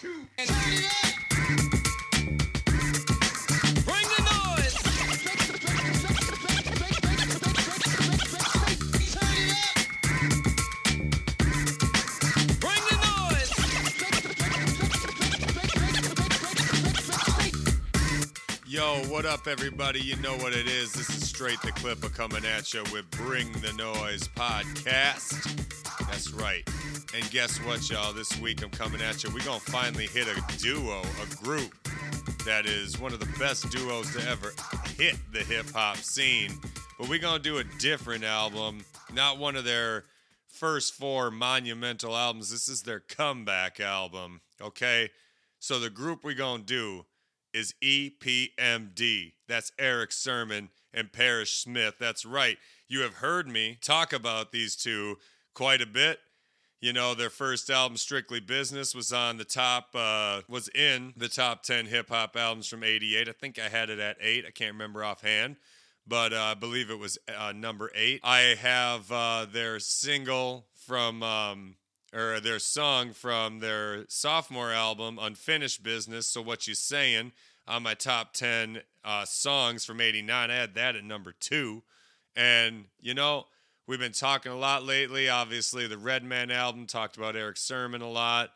[0.00, 0.12] Yo,
[19.08, 20.00] what up, everybody?
[20.00, 20.92] You know what it is.
[20.92, 25.67] This is Straight the Clipper coming at you with Bring the Noise podcast.
[26.32, 26.68] Right.
[27.14, 28.12] And guess what, y'all?
[28.12, 29.30] This week I'm coming at you.
[29.30, 31.74] We're going to finally hit a duo, a group
[32.44, 34.52] that is one of the best duos to ever
[34.96, 36.52] hit the hip hop scene.
[36.98, 40.04] But we're going to do a different album, not one of their
[40.46, 42.50] first four monumental albums.
[42.50, 45.10] This is their comeback album, okay?
[45.58, 47.06] So the group we're going to do
[47.52, 49.32] is EPMD.
[49.48, 51.94] That's Erick Sermon and Parrish Smith.
[51.98, 52.58] That's right.
[52.88, 55.18] You have heard me talk about these two
[55.58, 56.20] quite a bit.
[56.80, 61.28] You know, their first album, Strictly Business, was on the top, uh, was in the
[61.28, 63.28] top 10 hip hop albums from 88.
[63.28, 64.44] I think I had it at eight.
[64.46, 65.56] I can't remember offhand,
[66.06, 68.20] but uh, I believe it was uh, number eight.
[68.22, 71.74] I have uh, their single from, um,
[72.14, 76.28] or their song from their sophomore album, Unfinished Business.
[76.28, 77.32] So, What You Saying,
[77.66, 80.52] on my top 10 uh, songs from 89.
[80.52, 81.82] I had that at number two.
[82.36, 83.46] And, you know,
[83.88, 85.28] we've been talking a lot lately.
[85.28, 88.50] Obviously, the Redman album talked about Erick Sermon a lot.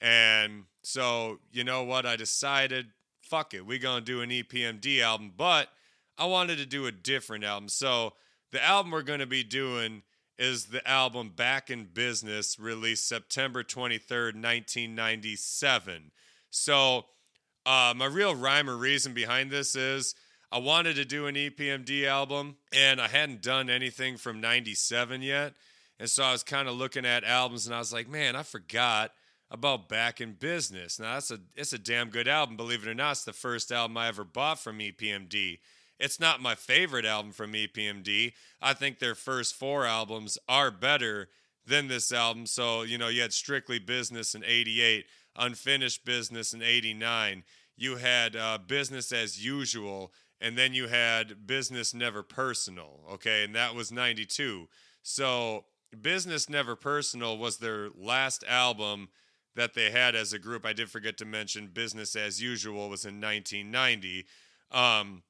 [0.00, 2.06] And so, you know what?
[2.06, 2.86] I decided,
[3.20, 5.32] fuck it, we're going to do an EPMD album.
[5.36, 5.68] But
[6.16, 7.68] I wanted to do a different album.
[7.68, 8.14] So,
[8.52, 10.02] the album we're going to be doing
[10.38, 16.12] is the album Back in Business, released September 23rd, 1997.
[16.50, 17.06] So,
[17.66, 20.14] uh, my real rhyme or reason behind this is
[20.50, 25.54] I wanted to do an EPMD album and I hadn't done anything from 97 yet.
[25.98, 28.42] And so I was kind of looking at albums and I was like, man, I
[28.42, 29.12] forgot
[29.50, 30.98] about Back in Business.
[30.98, 33.12] Now that's a it's a damn good album, believe it or not.
[33.12, 35.58] It's the first album I ever bought from EPMD.
[35.98, 38.32] It's not my favorite album from EPMD.
[38.60, 41.28] I think their first four albums are better
[41.66, 42.46] than this album.
[42.46, 45.06] So, you know, you had Strictly Business in 88,
[45.36, 47.44] Unfinished Business in 89.
[47.76, 53.44] You had uh, Business as Usual, and then you had Business Never Personal, okay?
[53.44, 54.68] And that was 92.
[55.02, 55.64] So,
[56.00, 59.08] Business Never Personal was their last album
[59.54, 60.66] that they had as a group.
[60.66, 64.26] I did forget to mention Business as Usual was in 1990.
[64.70, 65.22] Um,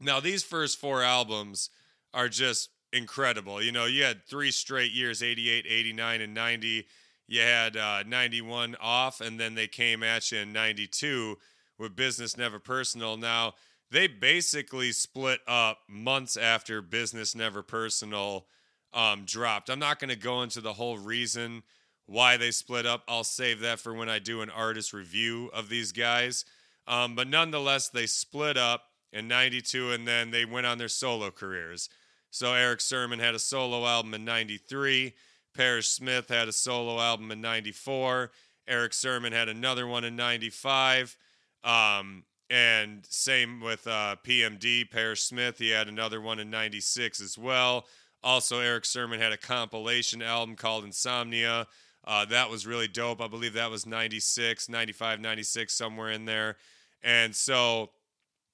[0.00, 1.70] now, these first four albums
[2.14, 3.62] are just incredible.
[3.62, 6.86] You know, you had three straight years 88, 89, and 90.
[7.26, 11.38] You had uh, 91 off, and then they came at you in 92
[11.78, 13.16] with Business Never Personal.
[13.16, 13.54] Now,
[13.92, 18.46] they basically split up months after Business Never Personal
[18.94, 19.68] um, dropped.
[19.68, 21.62] I'm not going to go into the whole reason
[22.06, 23.04] why they split up.
[23.06, 26.46] I'll save that for when I do an artist review of these guys.
[26.88, 31.30] Um, but nonetheless, they split up in 92 and then they went on their solo
[31.30, 31.90] careers.
[32.30, 35.12] So Erick Sermon had a solo album in 93.
[35.54, 38.30] Parrish Smith had a solo album in 94.
[38.66, 41.18] Erick Sermon had another one in 95.
[41.62, 45.56] Um, and same with uh, PMD, Parrish Smith.
[45.56, 47.86] He had another one in 96 as well.
[48.22, 51.66] Also, Erick Sermon had a compilation album called Insomnia.
[52.04, 53.22] Uh, that was really dope.
[53.22, 56.56] I believe that was 96, 95, 96, somewhere in there.
[57.02, 57.88] And so,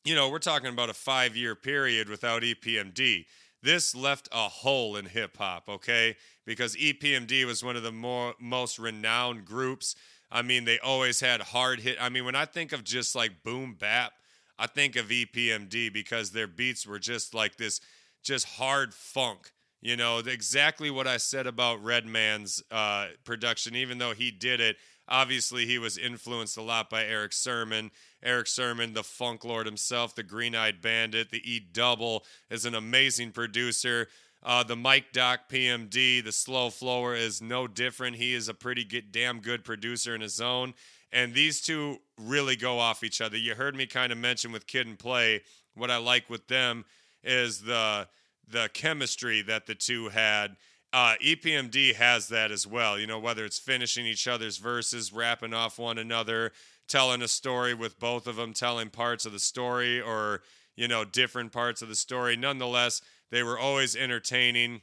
[0.05, 3.25] you know, we're talking about a five year period without EPMD.
[3.65, 6.15] This left a hole in hip hop, okay?
[6.47, 9.97] Because EPMD was one of the more most renowned groups.
[10.31, 11.97] I mean, they always had hard hit.
[12.01, 14.13] I mean, when I think of just like boom bap,
[14.59, 17.81] I think of EPMD because their beats were just like this,
[18.23, 19.53] just hard funk.
[19.81, 24.77] You know, exactly what I said about Redman's uh, production, even though he did it.
[25.09, 27.93] Obviously, he was influenced a lot by Erick Sermon.
[28.23, 32.75] Erick Sermon, the Funk Lord himself, the Green Eyed Bandit, the E Double, is an
[32.75, 34.09] amazing producer.
[34.43, 38.17] Uh, the Mic Doc PMD, the Slow Flower, is no different.
[38.17, 40.75] He is a pretty good, damn good producer in his own.
[41.13, 43.37] And these two really go off each other.
[43.37, 45.43] You heard me kind of mention with Kid 'n Play.
[45.75, 46.85] What I like with them
[47.23, 48.09] is the
[48.47, 50.57] the chemistry that the two had.
[50.93, 52.99] Uh, EPMD has that as well.
[52.99, 56.53] You know, whether it's finishing each other's verses, rapping off one another,
[56.87, 60.43] telling a story with both of them, telling parts of the story or,
[60.77, 62.37] you know, different parts of the story.
[62.37, 64.83] Nonetheless, they were always entertaining.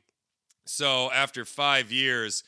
[0.66, 2.44] So after five years,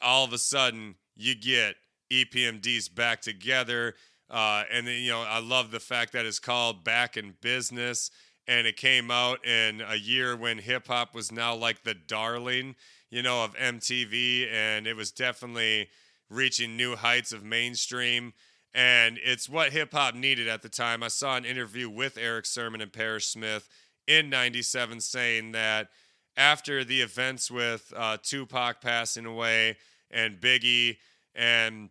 [0.00, 1.76] all of a sudden you get
[2.10, 3.94] EPMD's back together.
[4.28, 8.10] Uh, and then, you know, I love the fact that it's called Back in Business.
[8.46, 12.74] And it came out in a year when hip hop was now like the darling,
[13.10, 14.50] you know, of MTV.
[14.50, 15.88] And it was definitely
[16.28, 18.32] reaching new heights of mainstream.
[18.72, 21.02] and it's what hip hop needed at the time.
[21.02, 23.68] I saw an interview with Erick Sermon and Parrish Smith
[24.10, 25.88] in 97 saying that
[26.36, 29.76] after the events with uh, Tupac passing away
[30.10, 30.96] and Biggie,
[31.34, 31.90] and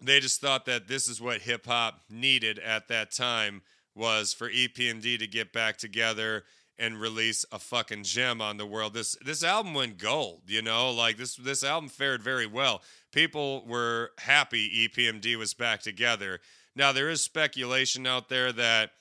[0.00, 3.62] they just thought that this is what hip hop needed at that time
[3.94, 6.44] was for EPMD to get back together
[6.78, 8.94] and release a fucking gem on the world.
[8.94, 12.82] This this album went gold, you know, like this this album fared very well.
[13.10, 16.38] People were happy EPMD was back together.
[16.76, 18.92] Now there is speculation out there that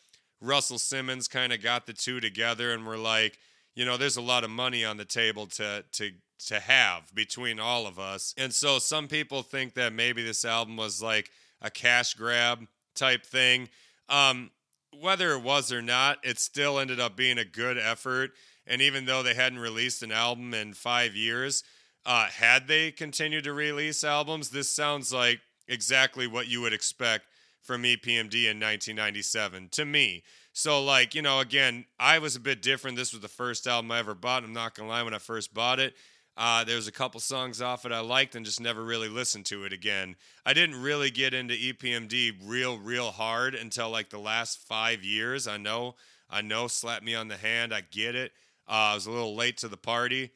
[0.41, 3.37] Russell Simmons kind of got the two together and were like,
[3.75, 6.11] you know, there's a lot of money on the table to to
[6.47, 8.33] to have between all of us.
[8.37, 11.29] And so some people think that maybe this album was like
[11.61, 13.69] a cash grab type thing.
[14.09, 14.51] Um,
[14.99, 18.31] whether it was or not, it still ended up being a good effort.
[18.65, 21.63] And even though they hadn't released an album in five years,
[22.05, 27.25] uh, had they continued to release albums, this sounds like exactly what you would expect
[27.67, 30.23] from EPMD in 1997 to me.
[30.53, 32.97] So, like, you know, again, I was a bit different.
[32.97, 34.43] This was the first album I ever bought.
[34.43, 35.93] I'm not going to lie, when I first bought it,
[36.37, 39.45] uh, there was a couple songs off it I liked and just never really listened
[39.47, 40.15] to it again.
[40.45, 45.47] I didn't really get into EPMD real, real hard until like the last five years.
[45.47, 45.95] I know,
[46.29, 47.73] I know, slap me on the hand.
[47.73, 48.31] I get it.
[48.67, 50.31] Uh, I was a little late to the party.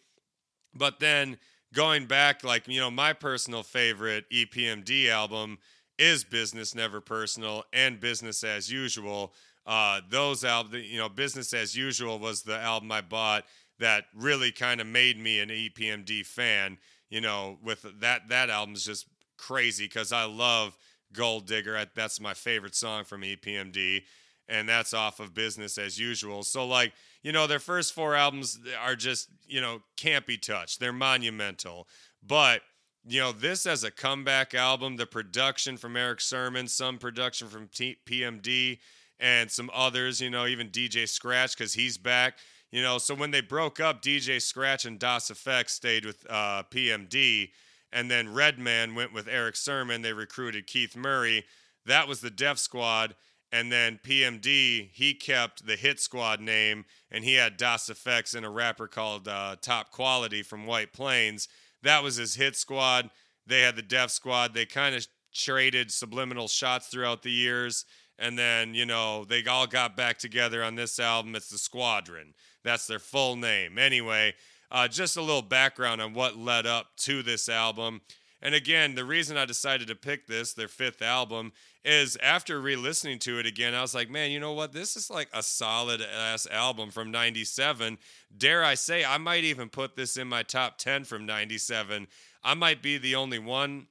[0.74, 1.38] But then
[1.74, 5.60] going back, like, you know, my personal favorite EPMD album
[6.02, 9.34] is Business Never Personal and Business as Usual.
[9.68, 13.46] Uh, those albums, you know, Business as Usual was the album I bought
[13.80, 16.80] that really kind of made me an EPMD fan.
[17.12, 19.06] You know, with that that album's just
[19.38, 20.76] crazy because I love
[21.14, 21.78] Gold Digger.
[21.78, 24.02] I, that's my favorite song from EPMD,
[24.50, 26.42] and that's off of Business as Usual.
[26.42, 30.80] So like, you know, their first four albums are just you know can't be touched.
[30.80, 31.88] They're monumental,
[32.26, 32.62] but
[33.08, 37.68] you know, this as a comeback album, the production from Erick Sermon, some production from
[37.68, 38.80] T- PMD,
[39.20, 42.38] and some others, you know, even DJ Scratch, because he's back.
[42.72, 46.64] You know, so when they broke up, DJ Scratch and Das EFX stayed with uh,
[46.72, 47.50] PMD,
[47.92, 50.02] and then Redman went with Erick Sermon.
[50.02, 51.46] They recruited Keith Murray.
[51.86, 53.16] That was the Def Squad.
[53.54, 58.46] And then PMD, he kept the Hit Squad name, and he had Das EFX and
[58.46, 61.50] a rapper called uh, Top Quality from White Plains.
[61.84, 63.10] That was his hit squad.
[63.48, 64.54] They had the Def Squad.
[64.54, 67.86] They kind of traded subliminal shots throughout the years.
[68.20, 71.36] And then, you know, they all got back together on this album.
[71.36, 72.34] It's the Squadron.
[72.64, 73.80] That's their full name.
[73.80, 74.36] Anyway,
[74.70, 78.02] uh, just a little background on what led up to this album.
[78.42, 81.52] And again, the reason I decided to pick this, their fifth album,
[81.86, 84.74] is after re listening to it again, I was like, man, you know what?
[84.74, 87.98] This is like a solid ass album from 97.
[88.36, 92.08] Dare I say, I might even put this in my top 10 from 97.
[92.44, 93.88] I might be the only one,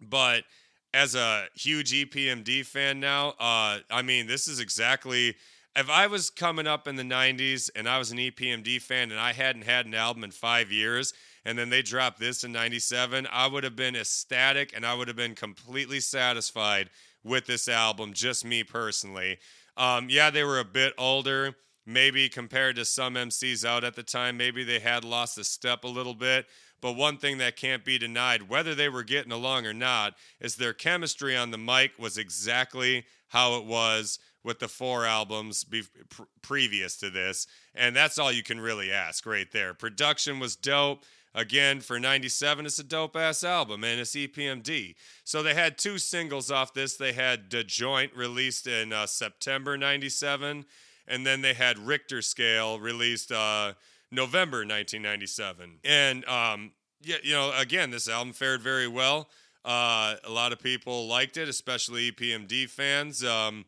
[0.00, 0.44] but
[0.92, 5.34] as a huge EPMD fan now, uh, I mean, this is exactly.
[5.78, 9.20] If I was coming up in the 90s and I was an EPMD fan and
[9.20, 11.12] I hadn't had an album in five years,
[11.46, 15.06] and then they dropped this in 97, I would have been ecstatic and I would
[15.06, 16.90] have been completely satisfied
[17.22, 19.38] with this album, just me personally.
[19.76, 21.54] Um, yeah, they were a bit older,
[21.86, 24.36] maybe compared to some MCs out at the time.
[24.36, 26.46] Maybe they had lost a step a little bit.
[26.80, 30.56] But one thing that can't be denied, whether they were getting along or not, is
[30.56, 35.84] their chemistry on the mic was exactly how it was with the four albums be-
[36.08, 37.46] pr- previous to this.
[37.72, 39.74] And that's all you can really ask right there.
[39.74, 41.04] Production was dope.
[41.36, 44.94] Again, for 97, it's a dope ass album, and it's EPMD.
[45.22, 46.96] So they had two singles off this.
[46.96, 50.64] They had The Joint released in uh, September 97,
[51.06, 53.74] and then they had Richter Scale released uh,
[54.10, 55.80] November 1997.
[55.84, 59.28] And, um, yeah, you know, again, this album fared very well.
[59.62, 63.22] Uh, a lot of people liked it, especially EPMD fans.
[63.22, 63.66] Um,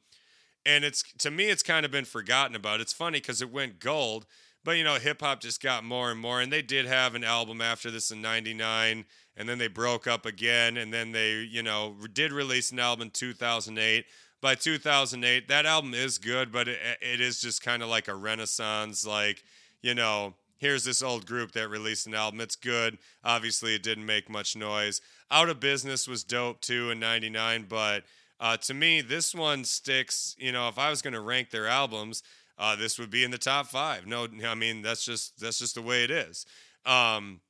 [0.65, 2.81] and it's to me, it's kind of been forgotten about.
[2.81, 4.25] It's funny because it went gold,
[4.69, 6.43] but you know, hip hop just got more and more.
[6.43, 10.27] And they did have an album after this in '99, and then they broke up
[10.27, 14.05] again, and then they, you know, did release an album in 2008.
[14.43, 18.15] By 2008, that album is good, but it, it is just kind of like a
[18.15, 19.43] renaissance, like
[19.81, 20.35] you know.
[20.59, 22.41] Here's this old group that released an album.
[22.41, 22.99] It's good.
[23.25, 25.01] Obviously, it didn't make much noise.
[25.31, 28.05] Out of Business was dope too in '99, but
[28.39, 30.37] uh, to me, this one sticks.
[30.39, 32.23] You know, if I was going to rank their albums,
[32.59, 34.07] uh, this would be in the top five.
[34.07, 36.45] No, I mean that's just that's just the way it is.
[36.85, 37.41] Um,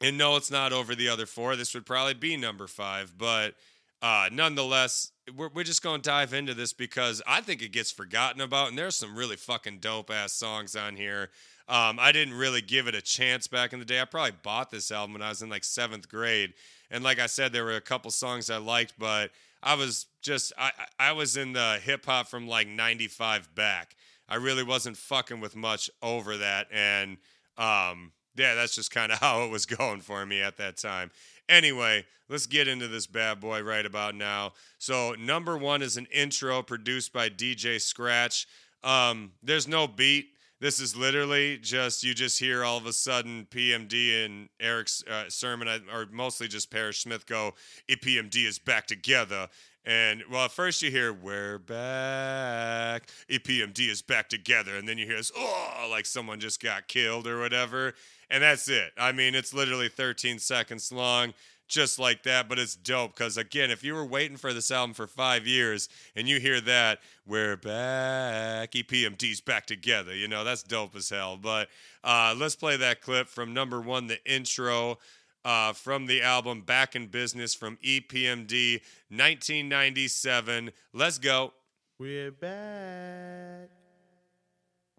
[0.00, 1.56] and no, it's not over the other four.
[1.56, 3.54] This would probably be number five, but
[4.02, 7.90] uh, nonetheless, we're, we're just going to dive into this because I think it gets
[7.90, 11.30] forgotten about, and there's some really fucking dope ass songs on here.
[11.68, 14.00] Um, I didn't really give it a chance back in the day.
[14.00, 16.52] I probably bought this album when I was in like seventh grade,
[16.90, 19.30] And like I said, there were a couple songs I liked, but
[19.62, 23.96] I was just I I I was in the hip hop from like '95 back.
[24.28, 27.18] I really wasn't fucking with much over that, and
[27.58, 31.10] um, yeah, that's just kind of how it was going for me at that time.
[31.48, 34.52] Anyway, let's get into this bad boy right about now.
[34.78, 38.46] So, number one is an intro produced by DJ Scratch.
[38.82, 40.28] Um, there's no beat.
[40.60, 45.24] This is literally just you just hear all of a sudden PMD and Eric's uh,
[45.28, 47.52] sermon, or mostly just Parrish Smith go,
[47.90, 49.48] EPMD is back together.
[49.86, 53.08] And well, first you hear, We're back.
[53.28, 54.76] EPMD is back together.
[54.76, 57.94] And then you hear this, oh, like someone just got killed or whatever.
[58.30, 58.92] And that's it.
[58.96, 61.34] I mean, it's literally 13 seconds long,
[61.68, 62.48] just like that.
[62.48, 65.90] But it's dope because, again, if you were waiting for this album for five years
[66.16, 71.36] and you hear that, we're back, EPMD's back together, you know, that's dope as hell.
[71.36, 71.68] But
[72.02, 74.98] uh, let's play that clip from number one, the intro.
[75.44, 80.70] Uh, from the album Back in Business from EPMD 1997.
[80.94, 81.52] Let's go.
[81.98, 83.68] We're back.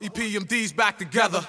[0.01, 1.45] EPMD's back together.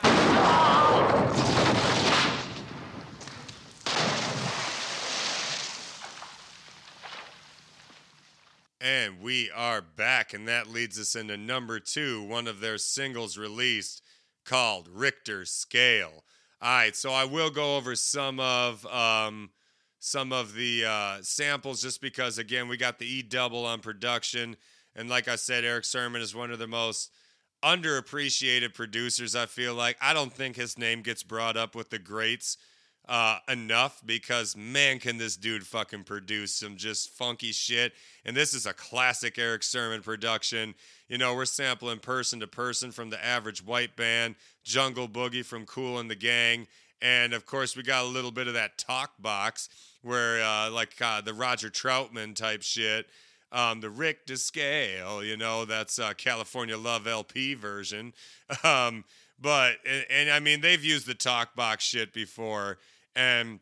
[8.80, 13.36] And we are back, and that leads us into number two, one of their singles
[13.36, 14.00] released
[14.44, 16.24] called Richter Scale.
[16.62, 19.50] All right, so I will go over some of um,
[19.98, 24.56] some of the uh, samples just because, again, we got the E double on production,
[24.94, 27.10] and like I said, Erick Sermon is one of the most
[27.62, 29.36] underappreciated producers.
[29.36, 32.56] I feel like I don't think his name gets brought up with the greats
[33.08, 37.92] uh, enough because man, can this dude fucking produce some just funky shit.
[38.25, 40.75] And this is a classic Erick Sermon production.
[41.08, 44.34] You know, we're sampling person to person from the average white band,
[44.64, 46.66] Jungle Boogie from Kool and the Gang.
[47.00, 49.68] And of course, we got a little bit of that talk box
[50.02, 53.06] where, uh, like uh, the Roger Troutman type shit,
[53.52, 58.12] um, the Richter Descale, you know, that's uh, California Love LP version.
[58.62, 59.04] Um,
[59.38, 62.78] but, and, and I mean, they've used the talk box shit before.
[63.16, 63.58] And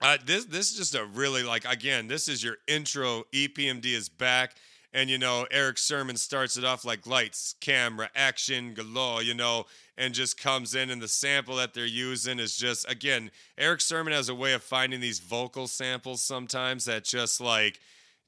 [0.00, 3.24] uh, this this is just a really like again, this is your intro.
[3.32, 4.54] EPMD is back,
[4.92, 9.64] and you know Erick Sermon starts it off like lights, camera, action galore, you know,
[9.98, 14.12] and just comes in, and the sample that they're using is just again, Erick Sermon
[14.12, 17.80] has a way of finding these vocal samples sometimes that just like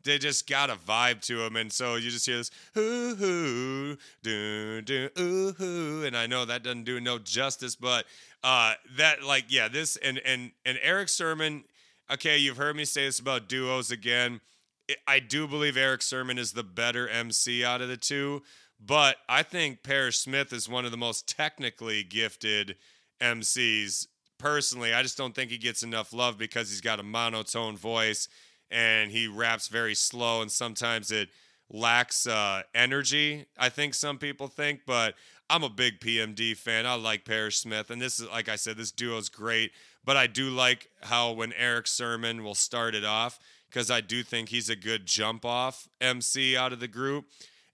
[0.07, 3.97] they just got a vibe to them, and so you just hear this hoo hoo
[4.23, 8.07] doo doo ooh hoo, and I know that doesn't do no justice, but
[8.43, 11.65] uh, that like yeah, this and and and Erick Sermon.
[12.11, 14.41] Okay, you've heard me say this about duos again.
[15.09, 18.43] I do believe Erick Sermon is the better MC out of the two,
[18.79, 22.77] but I think Parrish Smith is one of the most technically gifted
[23.21, 24.07] MCs.
[24.39, 28.29] Personally, I just don't think he gets enough love because he's got a monotone voice
[28.71, 31.29] and he raps very slow and sometimes it
[31.71, 33.47] lacks uh, energy.
[33.59, 35.15] I think some people think, but
[35.49, 36.87] I'm a big PMD fan.
[36.87, 39.73] I like Parrish Smith, and this is like I said, this duo is great.
[40.05, 44.23] But I do like how when Erick Sermon will start it off because I do
[44.23, 47.27] think he's a good jump off MC out of the group,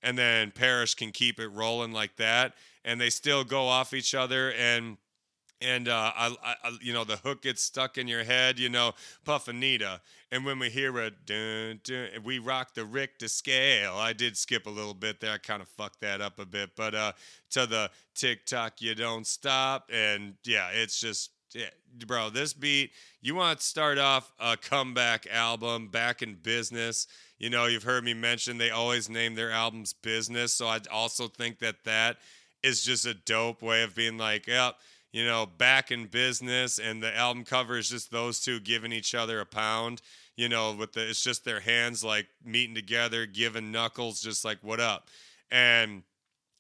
[0.03, 4.15] and then Parrish can keep it rolling like that, and they still go off each
[4.15, 4.97] other and
[5.63, 8.93] and uh, I, I, you know, the hook gets stuck in your head, you know,
[9.25, 10.01] Puffanita.
[10.31, 13.95] And when we hear a dun, dun, we rock the Rick Richter scale.
[13.95, 15.33] I did skip a little bit there.
[15.33, 17.13] I kind of fucked that up a bit, but uh,
[17.51, 21.31] to the tick tock, you don't stop, and yeah, it's just.
[21.55, 21.67] Yeah,
[22.07, 27.07] bro, this beat, you want to start off a comeback album back in business.
[27.39, 30.55] You know, you've heard me mention they always name their albums business.
[30.55, 32.17] So I also think that that
[32.63, 34.77] is just a dope way of being like, yep,
[35.13, 39.15] you know, back in business, and the album cover is just those two giving each
[39.15, 40.01] other a pound.
[40.37, 44.59] You know, with the it's just their hands like meeting together, giving knuckles, just like
[44.63, 45.09] what up,
[45.51, 46.03] and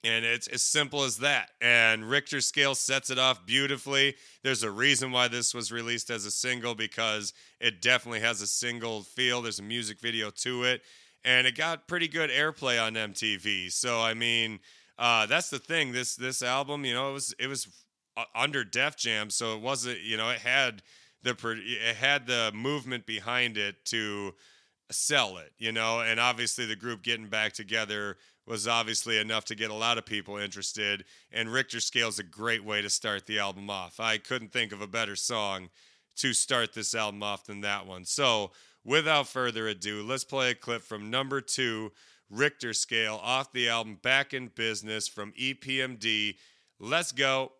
[0.04, 1.50] and it's as simple as that.
[1.60, 4.16] And Richter Scale sets it off beautifully.
[4.42, 8.46] There's a reason why this was released as a single because it definitely has a
[8.46, 9.42] single feel.
[9.42, 10.82] There's a music video to it,
[11.24, 13.72] and it got pretty good airplay on MTV.
[13.72, 14.60] So I mean,
[14.98, 15.92] uh, that's the thing.
[15.92, 17.66] This this album, you know, it was it was
[18.34, 20.00] under Def Jam, so it wasn't.
[20.00, 20.82] You know, it had
[21.22, 24.34] the it had the movement behind it to
[24.90, 25.52] sell it.
[25.58, 28.16] You know, and obviously the group getting back together
[28.46, 31.04] was obviously enough to get a lot of people interested.
[31.30, 34.00] And Richter Scale is a great way to start the album off.
[34.00, 35.68] I couldn't think of a better song
[36.16, 38.04] to start this album off than that one.
[38.04, 38.50] So,
[38.84, 41.92] without further ado, let's play a clip from number two,
[42.28, 46.36] Richter Scale, off the album Back in Business from EPMD.
[46.78, 47.52] Let's go.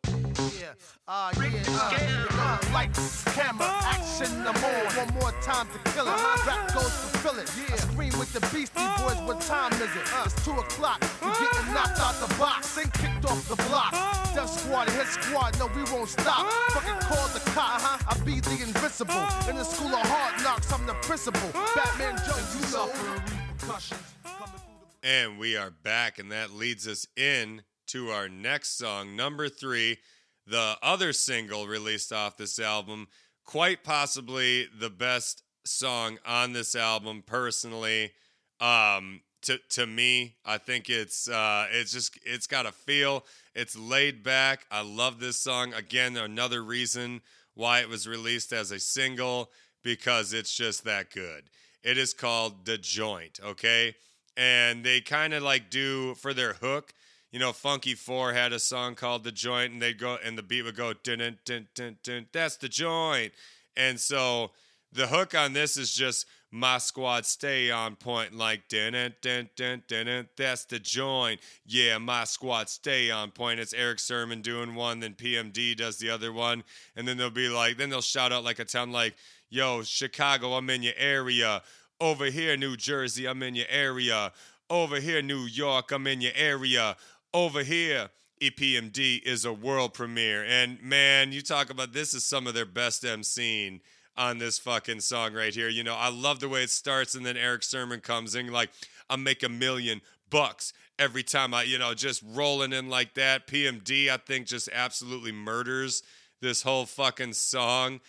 [0.63, 0.75] Yeah,
[1.09, 4.95] uh, yeah, uh, uh, lights, camera, action, I'm on.
[4.95, 6.15] One more time to kill it.
[6.15, 7.51] My Rap goes to fill it.
[7.59, 9.19] Yeah, scream with the Beastie Boys.
[9.27, 10.07] What time is it?
[10.15, 11.03] Uh, it's two o'clock.
[11.21, 12.79] You getting knocked out the box.
[12.79, 13.91] Ain't kicked off the block.
[14.37, 15.59] Def Squad, hit squad.
[15.59, 16.47] No, we won't stop.
[16.71, 17.83] Fucking call the cops.
[18.07, 19.27] I be the invisible.
[19.51, 21.51] In the school of hard knocks, I'm the principal.
[21.75, 22.87] Batman Jones, you know.
[22.87, 28.79] Repercussions coming through And we are back, and that leads us in to our next
[28.79, 29.99] song, number three,
[30.47, 33.09] the other single released off this album.
[33.45, 38.13] Quite possibly the best song on this album, personally.
[38.61, 43.25] Um, to to me, I think it's uh, it's just it's got a feel.
[43.55, 44.67] It's laid back.
[44.71, 45.75] I love this song.
[45.75, 47.21] Again, another reason
[47.55, 49.51] why it was released as a single
[49.83, 51.45] because it's just that good.
[51.83, 53.97] It is called The Joint, okay?
[54.37, 56.95] And they kind of like do for their hook,
[57.33, 60.43] you know, Funky Four had a song called The Joint, and they'd go, and the
[60.43, 63.33] beat would go, dun dun dun dun that's the joint.
[63.77, 64.51] And so
[64.93, 69.49] the hook on this is just my squad stay on point like dun dun dun
[69.57, 71.41] dun, dun that's the joint.
[71.67, 73.59] Yeah, my squad stay on point.
[73.59, 76.63] It's Erick Sermon doing one, then PMD does the other one,
[76.95, 79.15] and then they'll be like, then they'll shout out like a town like,
[79.49, 81.63] yo, Chicago, I'm in your area.
[81.99, 84.33] Over here, New Jersey, I'm in your area.
[84.69, 86.97] Over here, New York, I'm in your area.
[87.35, 88.11] Over here,
[88.43, 90.45] EPMD is a world premiere.
[90.45, 93.81] And man, you talk about this is some of their best MCing
[94.17, 95.69] on this fucking song right here.
[95.69, 98.71] You know, I love the way it starts, and then Erick Sermon comes in like,
[99.09, 103.47] I make a million bucks every time I, you know, just rolling in like that.
[103.47, 106.03] PMD, I think, just absolutely murders
[106.41, 108.01] this whole fucking song.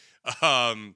[0.42, 0.96] Um,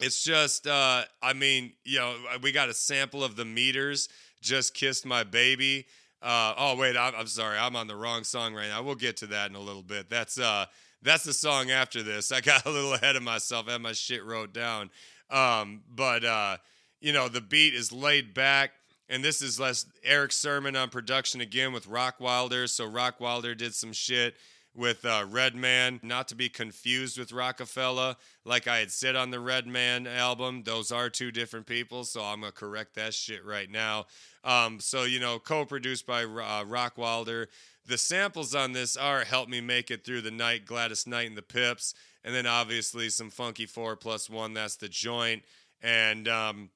[0.00, 4.08] it's just, uh, I mean, you know, we got a sample of the meters.
[4.42, 5.86] Just kissed my baby.
[6.22, 8.82] Uh, oh wait, I'm, I'm sorry, I'm on the wrong song right now.
[8.82, 10.08] We'll get to that in a little bit.
[10.08, 10.66] That's uh,
[11.02, 12.32] that's the song after this.
[12.32, 13.66] I got a little ahead of myself.
[13.68, 14.90] I had my shit wrote down.
[15.30, 16.56] Um, but uh,
[17.00, 18.72] you know, the beat is laid back,
[19.08, 22.68] and this is less Erick Sermon on production again with Rockwilder.
[22.68, 24.36] So Rockwilder did some shit
[24.76, 28.16] with uh, Redman, not to be confused with Rockefeller.
[28.44, 32.40] Like I had said on the Redman album, those are two different people, so I'm
[32.40, 34.06] gonna correct that shit right now.
[34.46, 37.46] Um, so you know, co-produced by uh, Rockwilder.
[37.84, 41.36] The samples on this are "Help Me Make It Through the Night," Gladys Knight and
[41.36, 44.54] the Pips, and then obviously some funky four plus one.
[44.54, 45.42] That's the joint,
[45.82, 46.70] and um,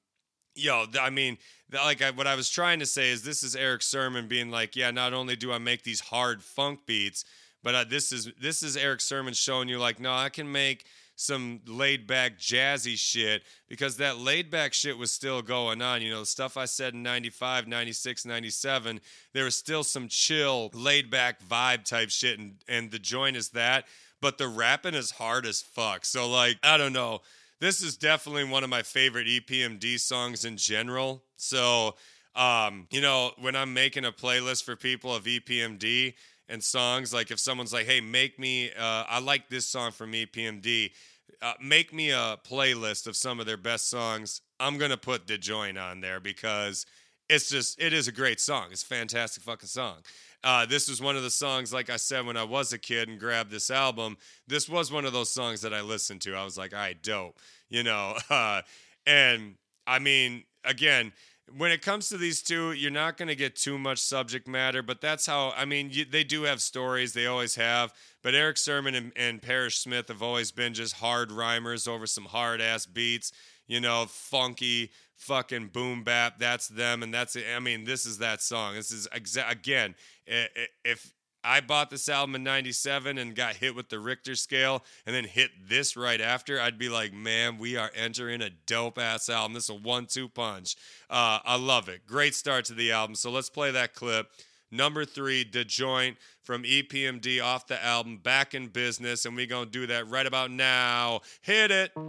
[0.55, 1.37] yo, I mean,
[1.73, 4.75] like I, what I was trying to say is this is Erick Sermon being like,
[4.75, 7.25] yeah, not only do I make these hard funk beats,
[7.63, 10.85] but uh, this is this is Erick Sermon showing you like, no, I can make
[11.21, 16.01] some laid back jazzy shit because that laid back shit was still going on.
[16.01, 18.99] You know, the stuff I said in 95, 96, 97,
[19.33, 22.39] there was still some chill, laid back vibe type shit.
[22.39, 23.85] And, and the joint is that,
[24.19, 26.05] but the rapping is hard as fuck.
[26.05, 27.21] So, like, I don't know.
[27.59, 31.21] This is definitely one of my favorite EPMD songs in general.
[31.37, 31.95] So,
[32.35, 36.15] um, you know, when I'm making a playlist for people of EPMD,
[36.51, 37.13] and songs.
[37.13, 40.91] Like if someone's like, "Hey, make me," uh, I like this song from EPMD.
[41.41, 44.41] Uh, make me a playlist of some of their best songs.
[44.59, 46.85] I'm gonna put "The Joint" on there because
[47.29, 48.67] it's just it is a great song.
[48.71, 49.97] It's a fantastic fucking song.
[50.43, 53.09] Uh, this was one of the songs, like I said, when I was a kid
[53.09, 54.17] and grabbed this album.
[54.47, 56.35] This was one of those songs that I listened to.
[56.35, 58.15] I was like, "All right, dope," you know.
[58.29, 58.61] Uh,
[59.05, 59.55] and
[59.87, 61.11] I mean, again,
[61.57, 64.81] when it comes to these two, you're not going to get too much subject matter,
[64.81, 67.93] but that's how, I mean, you, they do have stories, they always have.
[68.23, 72.25] But Erick Sermon and, and Parrish Smith have always been just hard rhymers over some
[72.25, 73.31] hard ass beats,
[73.67, 76.39] you know, funky fucking boom bap.
[76.39, 77.45] That's them, and that's it.
[77.55, 78.75] I mean, this is that song.
[78.75, 79.95] This is exa- again,
[80.27, 85.15] if I bought this album in 97 and got hit with the Richter scale and
[85.15, 89.29] then hit this right after, I'd be like, man, we are entering a dope ass
[89.29, 89.53] album.
[89.53, 90.75] This is a one two punch.
[91.09, 92.05] Uh, I love it.
[92.05, 93.15] Great start to the album.
[93.15, 94.29] So let's play that clip.
[94.71, 99.25] Number three, The Joint from EPMD off the album, Back in Business.
[99.25, 101.21] And we to do that right about now.
[101.41, 101.91] Hit it.
[101.95, 102.01] Uh,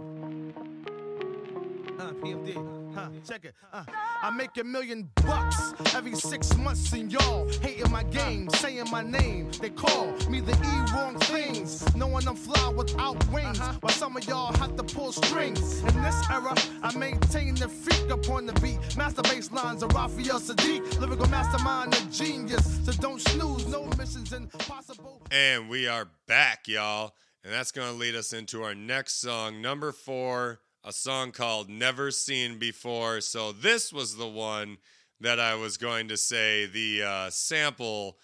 [2.21, 2.82] PMD.
[2.95, 3.55] Huh, check it.
[3.71, 3.83] Uh,
[4.21, 9.01] I make a million bucks every six months, and y'all hating my game, saying my
[9.01, 9.51] name.
[9.59, 13.59] They call me the E wrong things, knowing I'm fly without wings.
[13.81, 15.81] While some of y'all have to pull strings.
[15.81, 16.53] In this era,
[16.83, 18.79] I maintain the freak upon the beat.
[18.95, 22.85] Master bass lines of Raphael Saadiq, lyrical mastermind, a genius.
[22.85, 25.21] So don't snooze, no missions impossible.
[25.31, 27.13] And we are back, y'all.
[27.43, 31.69] And that's going to lead us into our next song, number four, a song called
[31.69, 33.21] Never Seen Before.
[33.21, 34.77] So this was the one
[35.21, 38.17] that I was going to say the uh, sample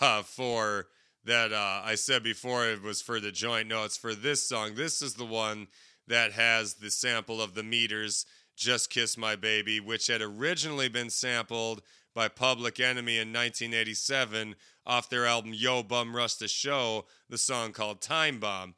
[0.00, 0.86] uh, for
[1.24, 3.68] that uh, I said before it was for the joint.
[3.68, 4.74] No, it's for this song.
[4.74, 5.66] This is the one
[6.06, 11.10] that has the sample of the meters "Just Kiss My Baby," which had originally been
[11.10, 11.82] sampled
[12.14, 14.54] by Public Enemy in 1987
[14.86, 18.74] off their album "Yo Bum Rush the Show," the song called "Time Bomb."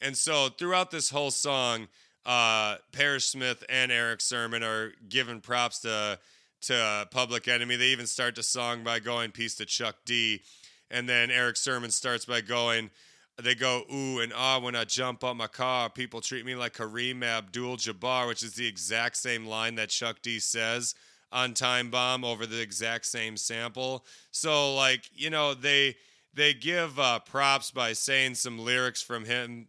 [0.00, 1.88] And so throughout this whole song,
[2.28, 6.18] uh, Parrish Smith and Erick Sermon are giving props to
[6.60, 7.76] to Public Enemy.
[7.76, 10.42] They even start the song by going "Peace to Chuck D,"
[10.90, 12.90] and then Erick Sermon starts by going.
[13.42, 15.88] They go ooh and ah when I jump on my car.
[15.88, 20.40] People treat me like Kareem Abdul-Jabbar, which is the exact same line that Chuck D
[20.40, 20.96] says
[21.30, 24.04] on Time Bomb over the exact same sample.
[24.32, 25.96] So like you know they
[26.34, 29.68] they give uh, props by saying some lyrics from him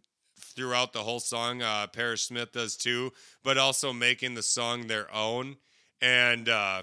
[0.60, 1.62] throughout the whole song.
[1.62, 5.56] Uh, Parrish Smith does too, but also making the song their own.
[6.02, 6.82] And, uh,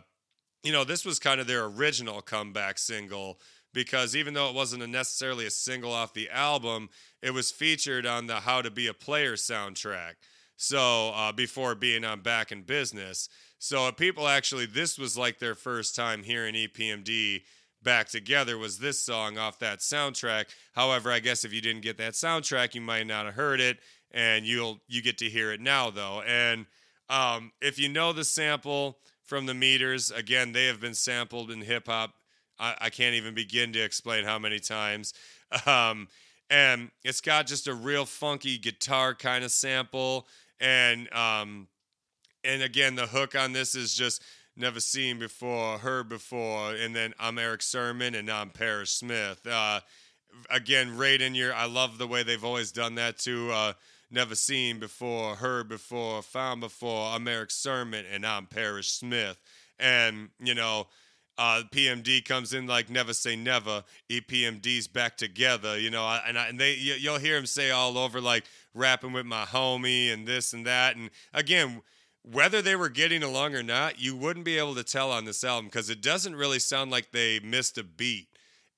[0.64, 3.40] you know, this was kind of their original comeback single
[3.74, 6.90] because even though it wasn't necessarily a single off the album,
[7.22, 10.14] it was featured on the How to Be a Player soundtrack.
[10.56, 13.30] So uh, before being on Back in Business.
[13.60, 17.44] So people actually, this was like their first time hearing EPMD
[17.88, 20.48] back together was this song off that soundtrack.
[20.74, 23.78] However, I guess if you didn't get that soundtrack, you might not have heard it,
[24.12, 26.22] and you'll you get to hear it now though.
[26.28, 26.66] And
[27.10, 31.62] um, if you know the sample from the meters, again, they have been sampled in
[31.62, 32.12] hip hop.
[32.60, 35.14] I, I, can't even begin to explain how many times.
[35.66, 36.10] Um,
[36.50, 40.28] and it's got just a real funky guitar kind of sample,
[40.60, 41.70] and um,
[42.44, 44.22] and again, the hook on this is just
[44.58, 49.46] never seen before, heard before, and then I'm Erick Sermon and I'm Parrish Smith.
[49.46, 49.82] Uh,
[50.50, 53.52] again, right in your, I love the way they've always done that too.
[53.52, 53.74] Uh,
[54.10, 57.12] never seen before, heard before, found before.
[57.12, 59.40] I'm Erick Sermon and I'm Parrish Smith.
[59.80, 60.88] And, you know,
[61.38, 63.84] uh, PMD comes in like never say never.
[64.10, 67.96] EPMD's back together, you know, and I, and they you, you'll hear him say all
[67.96, 70.96] over like rapping with my homie and this and that.
[70.96, 71.84] And again,
[72.32, 75.44] whether they were getting along or not, you wouldn't be able to tell on this
[75.44, 78.28] album because it doesn't really sound like they missed a beat.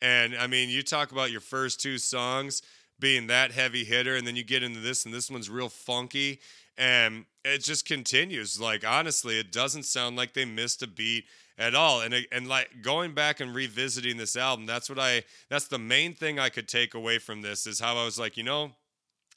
[0.02, 2.62] And I mean, you talk about your first two songs
[3.00, 6.40] being that heavy hitter, and then you get into this, and this one's real funky,
[6.78, 8.60] and it just continues.
[8.60, 11.26] Like honestly, it doesn't sound like they missed a beat
[11.58, 12.02] at all.
[12.02, 16.14] And and like going back and revisiting this album, that's what I that's the main
[16.14, 18.72] thing I could take away from this is how I was like, you know,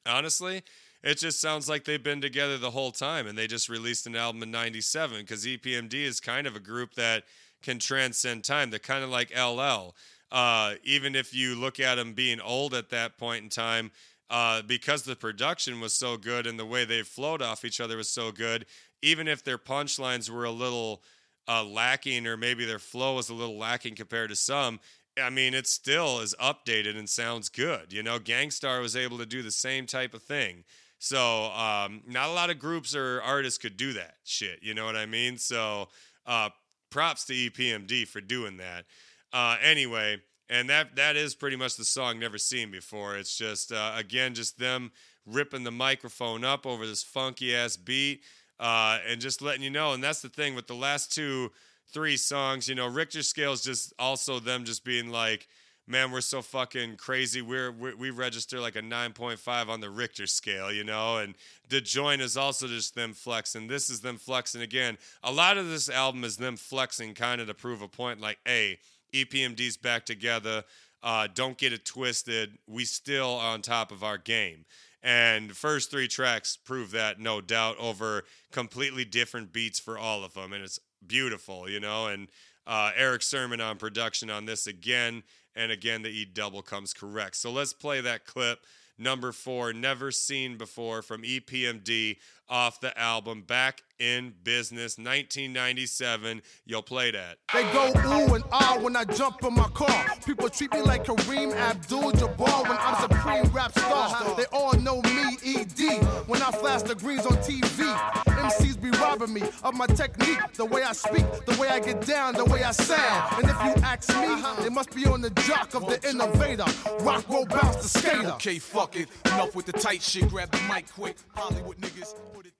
[0.07, 0.63] honestly,
[1.03, 4.17] it just sounds like they've been together the whole time and they just released an
[4.17, 7.25] album in 97 because EPMD is kind of a group that
[7.63, 8.71] can transcend time.
[8.71, 9.95] They're kind of like LL.
[10.31, 13.91] Uh, even if you look at them being old at that point in time,
[14.31, 17.97] uh, because the production was so good and the way they flowed off each other
[17.99, 18.65] was so good,
[19.03, 21.03] even if their punchlines were a little
[21.49, 24.81] uh, lacking or maybe their flow was a little lacking compared to some,
[25.23, 27.93] I mean, it still is updated and sounds good.
[27.93, 30.65] You know, Gang Starr was able to do the same type of thing.
[31.03, 34.61] So um, not a lot of groups or artists could do that shit.
[34.63, 35.37] You know what I mean?
[35.37, 35.89] So
[36.27, 36.51] uh,
[36.93, 38.85] props to EPMD for doing that.
[39.33, 43.17] Uh, anyway, and that that is pretty much the song never seen before.
[43.17, 44.93] It's just uh, again just them
[45.27, 48.23] ripping the microphone up over this funky ass beat
[48.61, 49.95] uh, and just letting you know.
[49.95, 51.51] And that's the thing with the last two,
[51.93, 52.69] three songs.
[52.69, 55.49] You know, Richter scales just also them just being like
[55.93, 57.43] man, we're so fucking crazy.
[57.43, 61.19] We're, we we register like a 9.5 on the Richter scale, you know.
[61.19, 61.35] And
[61.69, 63.69] the joint is also just them flexing.
[63.69, 64.97] This is them flexing again.
[65.23, 68.21] A lot of this album is them flexing, kind of to prove a point.
[68.21, 68.79] Like, hey,
[69.13, 70.65] EPMD's back together.
[71.03, 72.59] Uh, don't get it twisted.
[72.67, 74.65] We still on top of our game.
[75.03, 80.33] And first three tracks prove that, no doubt, over completely different beats for all of
[80.35, 80.53] them.
[80.53, 82.07] And it's beautiful, you know.
[82.07, 82.29] And
[82.67, 85.25] uh, Erick Sermon on production on this again
[85.55, 87.37] and again, the E double comes correct.
[87.37, 88.61] So let's play that clip.
[88.99, 92.17] Number four, never seen before from EPMD
[92.53, 96.43] off the album Back in Business 1997.
[96.67, 97.39] You'll play that.
[97.53, 100.05] They go ooh and ah when I jump in my car.
[100.27, 104.37] People treat me like Kareem Abdul Jabbar when I'm supreme rap star.
[104.37, 107.91] They all know me, ED, when I flash the greens on TV.
[108.27, 112.05] MCs be robbing me of my technique, the way I speak, the way I get
[112.05, 113.45] down, the way I sound.
[113.45, 116.67] And if you ask me, they must be on the jock of the innovator.
[117.01, 118.33] Rock, roll, bounce, the skater.
[118.33, 119.09] Okay, fuck it.
[119.27, 120.29] Enough with the tight shit.
[120.29, 121.17] Grab the mic quick.
[121.35, 122.15] Hollywood niggas.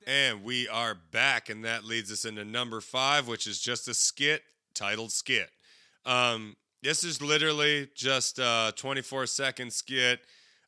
[0.07, 3.95] And we are back, and that leads us into number five, which is just a
[3.95, 4.43] skit
[4.75, 5.51] titled Skit.
[6.05, 10.21] Um, this is literally just a 24 second skit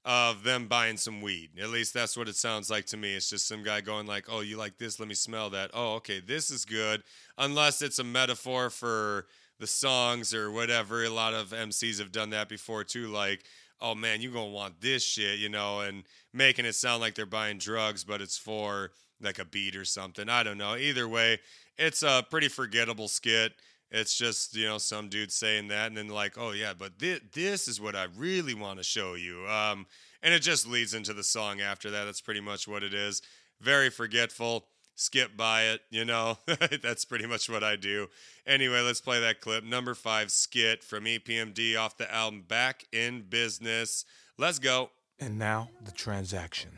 [0.05, 1.50] of them buying some weed.
[1.61, 3.14] At least that's what it sounds like to me.
[3.14, 5.00] It's just some guy going like, "Oh, you like this?
[5.00, 5.70] Let me smell that.
[5.74, 7.03] Oh, okay, this is good."
[7.38, 9.27] Unless it's a metaphor for
[9.59, 11.05] the songs or whatever.
[11.05, 13.09] A lot of MCs have done that before too.
[13.09, 13.44] Like,
[13.81, 17.27] oh man, you're gonna want this shit, you know, and making it sound like they're
[17.27, 18.90] buying drugs, but it's for
[19.25, 20.29] like a beat or something.
[20.29, 20.77] I don't know.
[20.77, 21.41] Either way,
[21.79, 23.53] it's a pretty forgettable skit.
[23.91, 27.21] It's just you know some dude saying that, and then like, oh yeah, but thi-
[27.33, 29.47] this is what I really want to show you.
[29.47, 29.87] Um,
[30.23, 32.05] and it just leads into the song after that.
[32.05, 33.23] That's pretty much what it is.
[33.61, 34.67] Very forgetful.
[34.97, 36.39] Skip by it, you know.
[36.83, 38.07] That's pretty much what I do.
[38.47, 39.65] Anyway, let's play that clip.
[39.65, 44.05] Number five skit from EPMD off the album Back in Business.
[44.39, 44.91] Let's go.
[45.19, 46.71] And now the transaction.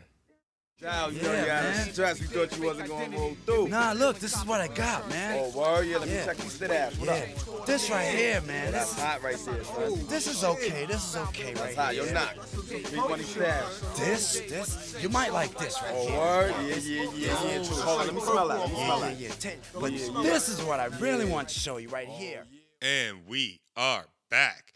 [0.78, 2.20] Child, you know you had stress.
[2.20, 3.68] We thought you wasn't gonna roll through.
[3.68, 5.38] Nah, look, this is what I got, man.
[5.54, 5.86] Oh, word?
[5.86, 6.26] Yeah, let me Yeah.
[6.26, 6.94] check these ass.
[6.98, 7.54] What yeah.
[7.54, 7.66] up?
[7.66, 8.72] This right here, man.
[8.72, 10.06] That's This, hot right there, son.
[10.06, 10.84] this is okay.
[10.84, 11.94] This is okay That's right hot.
[11.94, 12.04] here.
[12.04, 12.34] Yo, knock.
[12.68, 13.64] Big money stash.
[13.96, 16.18] This, this, you might like this right Oh, here.
[16.18, 16.50] word?
[16.68, 17.74] Yeah, yeah, yeah, yeah, too.
[17.76, 18.58] Hold on, let me smell that.
[18.58, 19.18] Let me smell Yeah, that.
[19.18, 22.44] yeah, take- But this is what I really want to show you right here.
[22.82, 24.74] And we are back.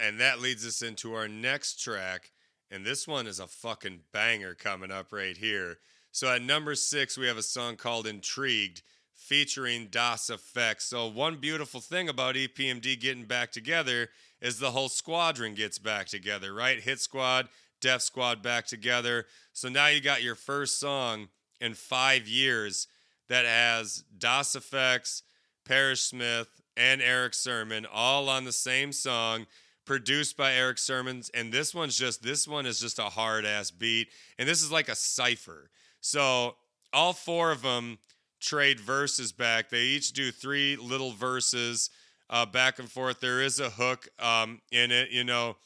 [0.00, 2.30] And that leads us into our next track.
[2.72, 5.76] And this one is a fucking banger coming up right here.
[6.10, 8.80] So at number six, we have a song called Intrigued
[9.14, 10.80] featuring Das EFX.
[10.80, 14.08] So, one beautiful thing about EPMD getting back together
[14.40, 16.80] is the whole squadron gets back together, right?
[16.80, 17.48] Hit Squad,
[17.82, 19.26] Def Squad back together.
[19.52, 21.28] So now you got your first song
[21.60, 22.88] in five years
[23.28, 25.22] that has Das EFX,
[25.66, 29.46] Parrish Smith, and Erick Sermon all on the same song
[29.84, 33.70] produced by Erick Sermons and this one's just this one is just a hard ass
[33.70, 35.70] beat and this is like a cipher.
[36.00, 36.56] So
[36.92, 37.98] all four of them
[38.40, 39.70] trade verses back.
[39.70, 41.90] They each do three little verses
[42.28, 43.20] uh, back and forth.
[43.20, 45.56] There is a hook um, in it, you know.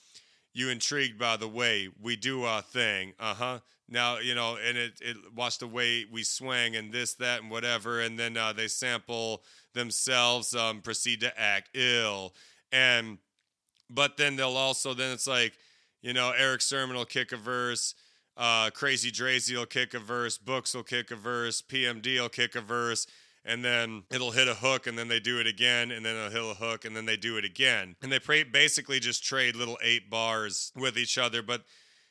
[0.53, 3.59] You intrigued by the way we do our thing, uh huh.
[3.91, 7.51] Now you know, and it it watch the way we swing and this that and
[7.51, 9.43] whatever, and then uh, they sample
[9.75, 12.35] themselves, um, proceed to act ill,
[12.73, 13.19] and
[13.91, 15.55] but then they'll also then it's like
[16.03, 17.95] you know Erick Sermon will kick a verse,
[18.37, 22.55] uh, Krazy Drayz will kick a verse, Books will kick a verse, PMD will kick
[22.55, 23.07] a verse,
[23.45, 26.31] and then it'll hit a hook, and then they do it again, and then it'll
[26.31, 29.57] hit a hook, and then they do it again, and they pra- basically just trade
[29.57, 31.63] little eight bars with each other, but.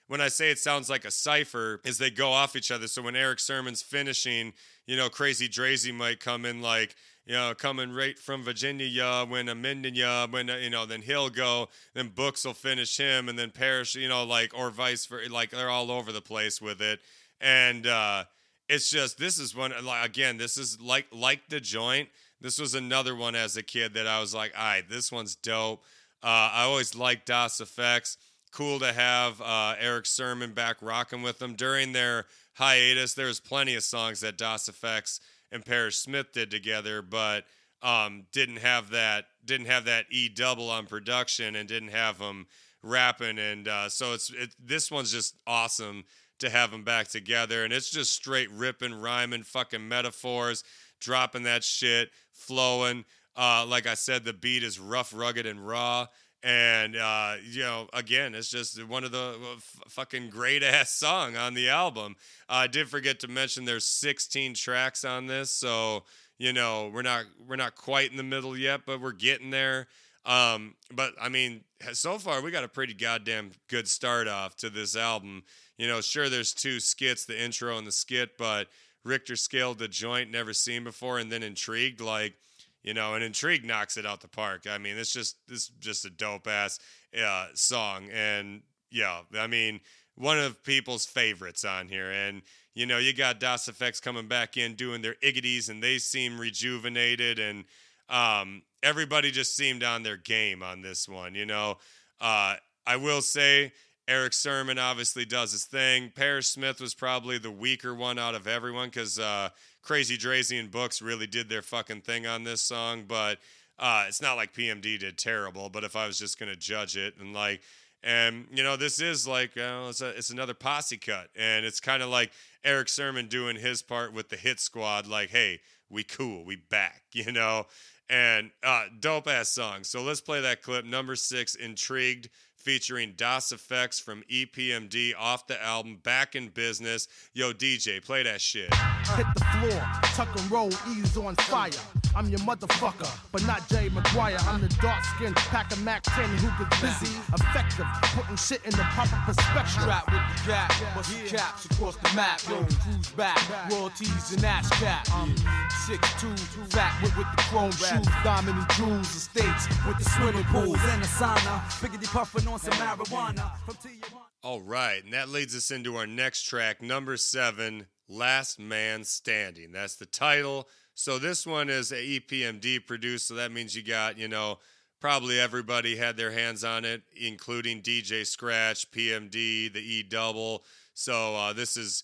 [0.08, 2.86] When I say it sounds like a cipher, is they go off each other.
[2.86, 4.54] So when Erick Sermon's finishing,
[4.86, 9.48] you know, Krazy Drayz might come in like, you know, coming right from Virginia, when
[9.48, 13.96] ya, when, you know, then he'll go, then Books will finish him, and then Parrish,
[13.96, 15.32] you know, like, or vice versa.
[15.32, 17.00] Like, they're all over the place with it.
[17.42, 18.26] And uh,
[18.70, 22.10] it's just, this is one, like, again, this is like, like the joint.
[22.42, 25.36] This was another one as a kid that I was like, all right, this one's
[25.36, 25.84] dope.
[26.22, 28.18] Uh, I always liked Das EFX.
[28.52, 33.16] Cool to have uh, Erick Sermon back rocking with them during their hiatus.
[33.16, 35.20] There was plenty of songs that Das EFX
[35.52, 37.46] and Parrish Smith did together, but
[37.82, 42.48] um, didn't have that didn't have that E double on production and didn't have them
[42.82, 43.38] rapping.
[43.38, 46.06] And uh, so it's it, this one's just awesome
[46.40, 47.64] to have them back together.
[47.64, 50.64] And it's just straight ripping, rhyming, fucking metaphors,
[51.00, 53.06] dropping that shit, flowing.
[53.36, 56.08] Uh, like I said, the beat is rough, rugged, and raw.
[56.46, 60.92] And uh, you know, again, it's just one of the uh, f- fucking great ass
[60.94, 62.16] song on the album.
[62.48, 66.04] I did forget to mention there's 16 tracks on this, so
[66.38, 69.88] you know we're not we're not quite in the middle yet, but we're getting there.
[70.24, 71.62] Um, but I mean,
[71.94, 75.46] so far we got a pretty goddamn good start off to this album.
[75.80, 78.68] You know, sure there's two skits, the intro and the skit, but
[79.04, 82.36] Richter scaled the joint never seen before, and then intrigued like
[82.86, 84.67] you know, and Intrigue knocks it out the park.
[84.69, 86.80] I mean, it's just this is just a dope ass
[87.19, 89.82] uh, song, and yeah, I mean,
[90.13, 92.43] one of people's favorites on here, and
[92.76, 96.39] you know, you got Das EFX coming back in doing their iggities, and they seem
[96.39, 97.65] rejuvenated, and
[98.08, 101.34] um, everybody just seemed on their game on this one.
[101.34, 101.80] You know,
[102.21, 103.74] uh, I will say.
[104.08, 106.12] Erick Sermon obviously does his thing.
[106.15, 109.50] Parrish Smith was probably the weaker one out of everyone because uh,
[109.86, 113.38] Krazy Drayz and Books really did their fucking thing on this song, but
[113.78, 115.69] uh, it's not like PMD did terrible.
[115.69, 117.62] But if I was just gonna judge it and like,
[118.04, 122.04] and you know, this is like it's a, it's another posse cut, and it's kind
[122.04, 122.32] of like
[122.63, 127.04] Erick Sermon doing his part with the Hit Squad, like, hey, we cool, we back,
[127.13, 127.65] you know,
[128.10, 129.84] and uh, dope ass song.
[129.84, 132.30] So let's play that clip, number six, Intrigued.
[132.65, 137.08] Featuring Das EFX from EPMD off the album Back in Business.
[137.32, 138.73] Yo, DJ, play that shit.
[138.73, 139.82] Hit the floor,
[140.15, 141.69] tuck and roll, ease on fire.
[142.15, 144.41] I'm your motherfucker, but not Jay McGuire.
[144.47, 148.71] I'm the dark skinned pack of Mac 10 who gets busy, effective, putting shit in
[148.71, 149.82] the proper perspective.
[149.82, 152.39] Strap with the gap, bust the caps across the map.
[152.47, 155.06] Yo, cruise back, royalties and ass cap.
[155.12, 160.45] I'm 6'2, fat with, with the chrome shoes, diamond and jewels, estates with the swimming
[160.45, 160.80] pools.
[160.91, 161.60] and a sauna.
[161.82, 163.51] Biggity puffing on some marijuana.
[163.65, 164.21] From Tijuana.
[164.41, 169.73] All right, and that leads us into our next track, number seven, Last Man Standing.
[169.73, 170.69] That's the title.
[170.96, 174.60] So this one is a EPMD produced, so that means you got, you know,
[175.02, 180.64] probably everybody had their hands on it, including DJ Scratch, PMD, the E double.
[180.94, 182.04] So uh, this is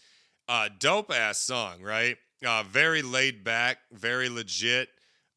[0.50, 2.18] a dope ass song, right?
[2.46, 4.90] Uh, very laid back, very legit.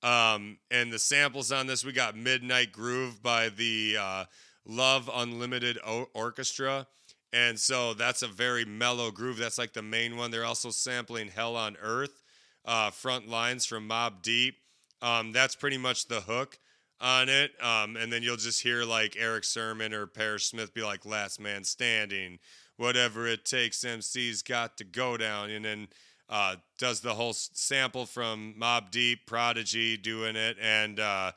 [0.03, 4.25] Um, and the samples on this, we got Midnight Groove by the uh,
[4.67, 6.87] Love Unlimited o- Orchestra.
[7.33, 9.39] And so that's a very mellow groove.
[9.39, 10.31] That's like the main one.
[10.31, 12.24] They're also sampling Hell on Earth,
[12.65, 14.57] uh, front lines from Mobb Deep.
[15.03, 16.59] Um, that's pretty much the hook
[17.01, 17.53] on it.
[17.63, 21.41] Um, and then you'll just hear like Erick Sermon or Parrish Smith be like, last
[21.41, 22.39] man standing,
[22.77, 25.51] whatever it takes, MC's got to go down.
[25.51, 25.89] And then
[26.29, 31.33] uh, does the whole sample from Mobb Deep, Prodigy doing it, and uh,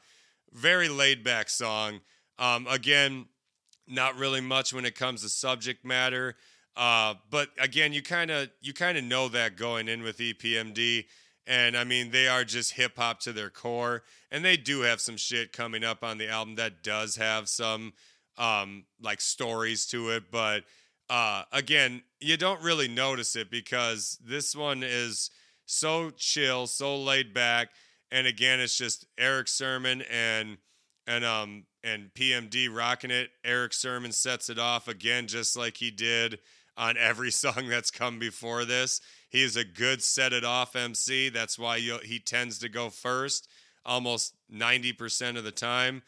[0.53, 1.99] very laid back song.
[2.39, 3.25] Um, again,
[3.87, 6.35] not really much when it comes to subject matter.
[6.77, 11.05] Uh, but again, you kind of you kind of know that going in with EPMD,
[11.47, 15.01] and I mean they are just hip hop to their core, and they do have
[15.01, 17.93] some shit coming up on the album that does have some
[18.37, 20.25] um, like stories to it.
[20.31, 20.65] But
[21.09, 25.31] uh, again, you don't really notice it because this one is
[25.65, 27.69] so chill, so laid back,
[28.11, 30.59] and again, it's just Erick Sermon and
[31.07, 33.31] and um and PMD rocking it.
[33.43, 36.37] Erick Sermon sets it off again, just like he did
[36.77, 39.01] on every song that's come before this.
[39.29, 41.29] He is a good set it off MC.
[41.29, 43.47] That's why he tends to go first
[43.87, 46.03] almost 90% of the time.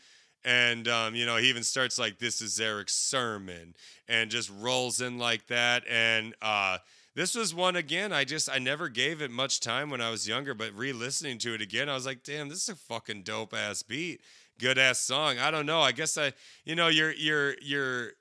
[0.46, 3.74] And, um, you know, he even starts like, this is Eric's sermon
[4.08, 5.84] and just rolls in like that.
[5.90, 6.78] And uh,
[7.16, 10.28] this was one again, I just, I never gave it much time when I was
[10.28, 13.24] younger, but re listening to it again, I was like, damn, this is a fucking
[13.24, 14.22] dope ass beat.
[14.60, 15.40] Good ass song.
[15.40, 15.82] I don't know.
[15.82, 16.34] I guess I,
[16.66, 18.12] you know, your, your, your,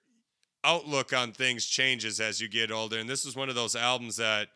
[0.64, 2.98] outlook on things changes as you get older.
[2.98, 4.48] And this is one of those albums that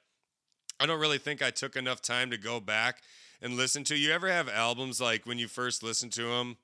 [0.80, 3.02] I don't really think I took enough time to go back
[3.40, 3.96] and listen to.
[3.96, 6.56] You ever have albums like when you first listen to them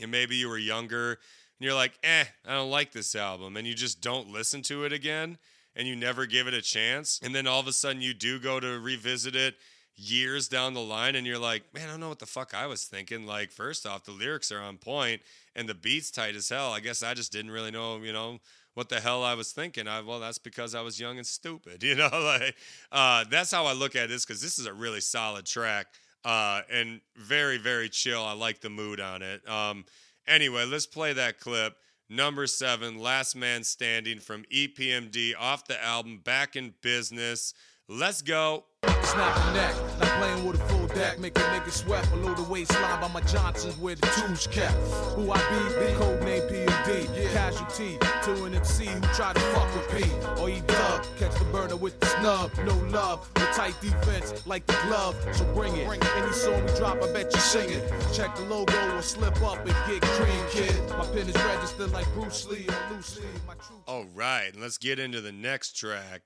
[0.00, 1.18] and maybe you were younger and
[1.66, 3.56] you're like, eh, I don't like this album.
[3.56, 5.38] And you just don't listen to it again
[5.74, 7.20] and you never give it a chance.
[7.22, 9.56] And then all of a sudden you do go to revisit it
[9.96, 12.66] years down the line and you're like, man, I don't know what the fuck I
[12.66, 13.26] was thinking.
[13.26, 15.22] Like, first off, the lyrics are on point
[15.56, 16.72] and the beat's tight as hell.
[16.72, 18.38] I guess I just didn't really know, you know,
[18.78, 19.88] what the hell I was thinking.
[19.88, 22.08] I well, that's because I was young and stupid, you know.
[22.12, 22.54] Like
[22.92, 25.88] uh, that's how I look at this because this is a really solid track
[26.24, 28.22] uh, and very very chill.
[28.22, 29.46] I like the mood on it.
[29.48, 29.84] Um,
[30.28, 31.74] anyway, let's play that clip.
[32.08, 37.54] Number seven, Last Man Standing from EPMD off the album Back in Business.
[37.90, 38.64] Let's go.
[38.84, 42.42] Snap the neck, like playing with a full deck, make a nigga sweat below the
[42.42, 44.76] waistline by my Johnsons where the tools kept.
[45.16, 49.88] Who I be, code name PMD, casualty to an MC who try to fuck with
[49.88, 50.04] P.
[50.38, 54.66] Or he dub, catch the burner with the snub, no love, with tight defense like
[54.66, 55.88] the glove, so bring it.
[55.88, 57.90] Any song we drop, I bet you sing it.
[58.12, 60.90] Check the logo or slip up and get cream, kid.
[60.90, 63.22] My pen is registered like Bruce Lee or Lucy.
[63.46, 66.20] My true All right, and let's get into the next track.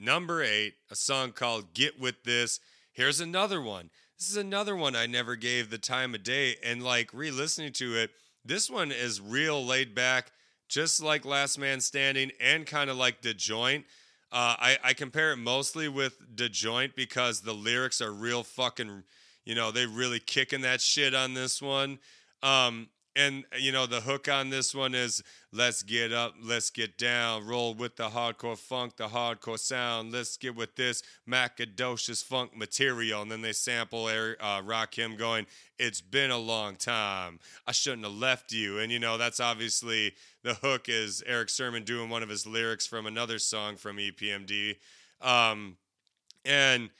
[0.00, 2.60] Number eight, a song called Get With This.
[2.92, 3.90] Here's another one.
[4.18, 6.56] This is another one I never gave the time of day.
[6.64, 8.10] And like re listening to it,
[8.44, 10.30] this one is real laid back,
[10.68, 13.86] just like Last Man Standing and kind of like The Joint.
[14.30, 19.02] Uh, I, I compare it mostly with The Joint because the lyrics are real fucking,
[19.44, 21.98] you know, they really kicking that shit on this one.
[22.42, 26.96] Um, and you know the hook on this one is let's get up let's get
[26.96, 32.56] down roll with the hardcore funk the hardcore sound let's get with this macadocious funk
[32.56, 33.22] material.
[33.22, 35.46] And then they sample Eric, uh, Rakim going
[35.78, 37.38] it's been a long time.
[37.66, 38.78] I shouldn't have left you.
[38.78, 42.86] And you know that's obviously the hook is eric sermon doing one of his lyrics
[42.86, 44.76] from another song from epmd
[45.20, 45.76] um,
[46.44, 46.90] and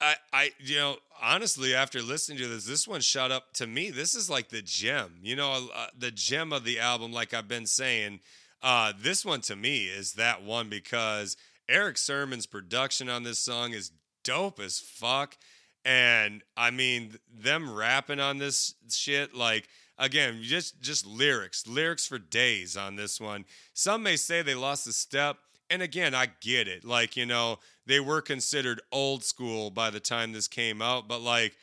[0.00, 3.90] I, I, you know, honestly, after listening to this, this one shot up to me.
[3.90, 7.12] This is like the gem, you know, uh, the gem of the album.
[7.12, 8.20] Like I've been saying,
[8.62, 11.36] uh, this one to me is that one because
[11.68, 13.92] Erick Sermon's production on this song is
[14.24, 15.36] dope as fuck,
[15.84, 19.68] and I mean them rapping on this shit like
[19.98, 24.86] again just just lyrics lyrics for days on this one some may say they lost
[24.86, 25.38] a step
[25.70, 30.00] and again i get it like you know they were considered old school by the
[30.00, 31.56] time this came out but like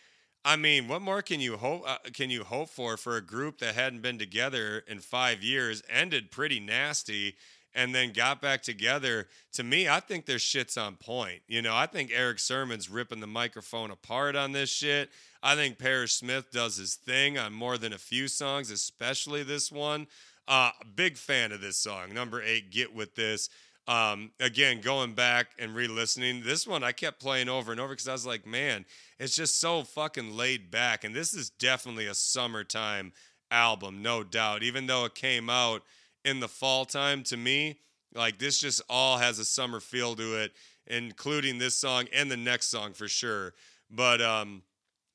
[0.47, 3.57] I mean, what more can you hope uh, can you hope for for a group
[3.57, 7.35] that hadn't been together in 5 years, ended pretty nasty
[7.75, 9.27] and then got back together?
[9.53, 11.41] To me, I think their shit's on point.
[11.49, 15.09] You know, I think Erick Sermon's ripping the microphone apart on this shit.
[15.43, 19.69] I think Parrish Smith does his thing on more than a few songs, especially this
[19.69, 20.07] one.
[20.47, 22.13] Uh, big fan of this song.
[22.13, 23.49] Number 8, Get With This.
[23.87, 28.07] Um, again, going back and re-listening, this one I kept playing over and over because
[28.07, 28.85] I was like, man,
[29.17, 31.05] it's just so fucking laid back.
[31.05, 33.13] And this is definitely a summertime
[33.49, 34.61] album, no doubt.
[34.63, 35.83] Even though it came out
[36.25, 37.79] in the fall time, to me,
[38.13, 40.51] like this just all has a summer feel to it,
[40.87, 43.53] including this song and the next song for sure.
[43.89, 44.63] But um,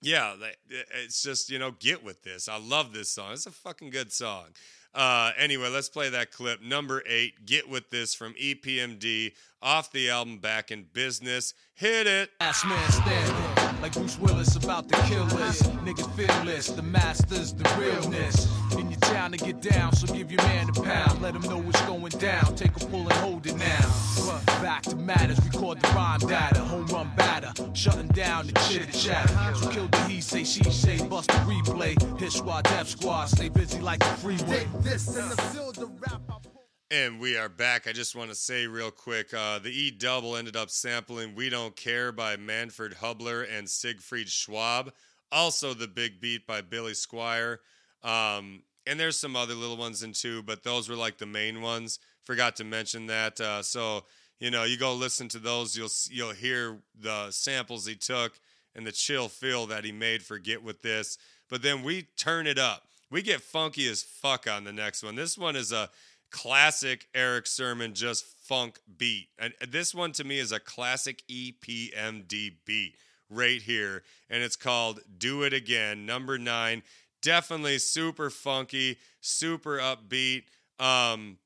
[0.01, 0.35] yeah,
[1.05, 2.49] it's just you know, get with this.
[2.49, 3.33] I love this song.
[3.33, 4.47] It's a fucking good song.
[4.95, 6.63] Uh, anyway, let's play that clip.
[6.63, 9.33] Number eight, Get With This from EPMD
[9.63, 11.55] off the album Back in Business.
[11.75, 12.31] Hit it.
[12.41, 15.63] Last man standing, like Bruce Willis about to kill us.
[15.63, 18.62] Niggas fearless, the masters, the realness.
[19.13, 21.21] In your town to get down, so give your man a pound.
[21.21, 22.55] Let him know what's going down.
[22.57, 24.43] Take a pull and hold it now.
[24.63, 26.61] Back to matters, record the rhyme data.
[26.61, 29.55] Home run batter, shutting down the chitter chatter.
[29.57, 32.01] So kill the he say, she say, bust the replay.
[32.19, 34.67] Hit squad, death squad, stay busy like the freeway.
[34.81, 36.23] This and the rap
[36.91, 37.87] And we are back.
[37.87, 41.51] I just want to say real quick uh, the E double ended up sampling We
[41.51, 44.93] Don't Care by Manfred Hubler and Siegfried Schwab.
[45.31, 47.59] Also, the big beat by Billy Squier.
[48.03, 51.61] Um, and there's some other little ones in too, but those were like the main
[51.63, 51.99] ones.
[52.25, 53.41] Forgot to mention that.
[53.41, 54.05] Uh, so,
[54.39, 58.39] you know, you go listen to those, you'll, you'll hear the samples he took
[58.75, 61.19] and the chill feel that he made for Get With This.
[61.49, 62.85] But then we turn it up.
[63.11, 65.17] We get funky as fuck on the next one.
[65.17, 65.91] This one is a
[66.31, 69.29] classic Erick Sermon just funk beat.
[69.39, 72.95] And this one to me is a classic EPMD beat
[73.29, 74.03] right here.
[74.31, 76.83] And it's called Do It Again, number nine.
[77.23, 80.43] Definitely super funky, super upbeat.
[80.79, 81.39] Um,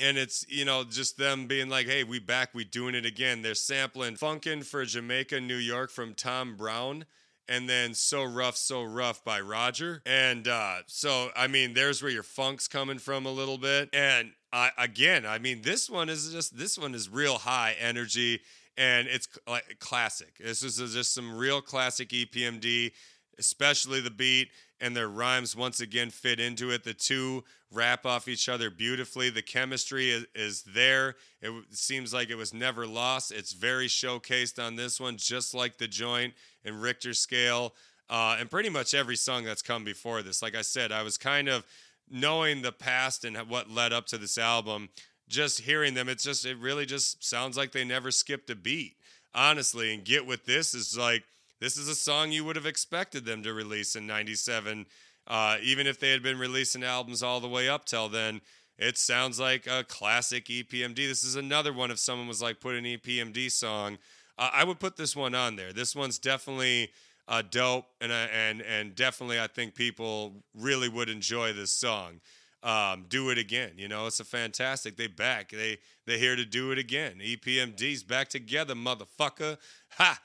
[0.00, 3.42] and it's you know just them being like hey we back we doing it again.
[3.42, 7.04] They're sampling funkin for jamaica new york from tom brown
[7.48, 10.02] and then so rough so rough by roger.
[10.06, 13.90] And uh, so i mean there's where your funk's coming from a little bit.
[13.92, 14.32] And
[14.78, 18.40] again i mean this one is just this one is real high energy
[18.76, 20.38] and it's like classic.
[20.38, 22.92] This is just some real classic epmd
[23.38, 24.50] especially the beat
[24.80, 26.84] and their rhymes once again fit into it.
[26.84, 29.30] The two wrap off each other beautifully.
[29.30, 31.16] The chemistry is, is there.
[31.40, 33.32] It seems like it was never lost.
[33.32, 37.74] It's very showcased on this one, just like the joint and Richter scale,
[38.08, 40.42] uh, and pretty much every song that's come before this.
[40.42, 41.64] Like I said, I was kind of
[42.10, 44.88] knowing the past and what led up to this album.
[45.28, 48.96] Just hearing them, it's just it really just sounds like they never skipped a beat,
[49.32, 49.94] honestly.
[49.94, 51.22] And get with this is like
[51.60, 54.86] this is a song you would have expected them to release in 97
[55.26, 58.40] uh, even if they had been releasing albums all the way up till then
[58.78, 62.74] it sounds like a classic epmd this is another one if someone was like put
[62.74, 63.98] an epmd song.
[64.38, 65.72] Uh, i would put this one on there.
[65.72, 66.90] This one's definitely
[67.28, 72.20] uh, dope and, and, and definitely i think people really would enjoy this song.
[72.62, 76.44] Um, do it again you know it's a fantastic they back they they here to
[76.44, 77.20] do it again.
[77.22, 79.58] Epmd's back together motherfucker.
[79.92, 80.18] Ha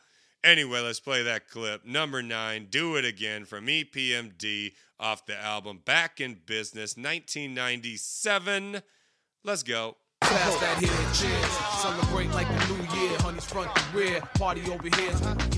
[0.46, 1.84] Anyway, let's play that clip.
[1.84, 8.84] Number nine, Do It Again from EPMD off the album Back in Business 1997.
[9.44, 9.98] Let's go.
[10.36, 11.52] Pass that here, cheers.
[11.80, 13.18] Celebrate like the new year.
[13.20, 14.22] Honey's front and rear.
[14.34, 15.14] Party over here.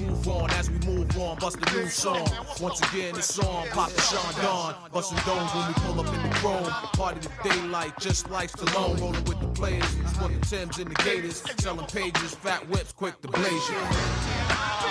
[0.05, 1.39] Move on as we move on.
[1.39, 2.27] Bust a new song.
[2.61, 3.67] Once again, it's on.
[3.69, 4.75] Pop the Sean Dawn.
[4.91, 6.69] Bustin' domes when we pull up in the chrome.
[6.93, 8.99] Party to daylight, just like Stallone.
[8.99, 9.87] Rolling with the players.
[10.13, 11.43] Sport the Timbs and the Gators.
[11.57, 14.87] Selling pages, fat whips, quick to blaze you.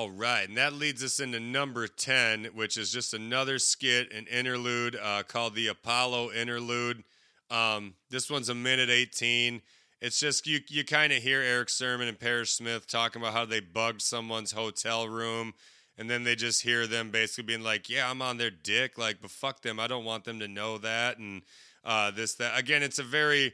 [0.00, 4.26] All right, and that leads us into number 10, which is just another skit, an
[4.28, 7.04] interlude uh, called the Apollo Interlude.
[7.50, 9.60] Um, this one's a minute 18.
[10.00, 13.44] It's just you, you kind of hear Erick Sermon and Parrish Smith talking about how
[13.44, 15.52] they bugged someone's hotel room,
[15.98, 18.96] and then they just hear them basically being like, Yeah, I'm on their dick.
[18.96, 19.78] Like, but fuck them.
[19.78, 21.18] I don't want them to know that.
[21.18, 21.42] And
[21.84, 22.58] uh, this, that.
[22.58, 23.52] Again, it's a very,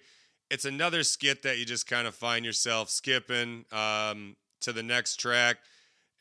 [0.48, 5.16] it's another skit that you just kind of find yourself skipping um, to the next
[5.16, 5.56] track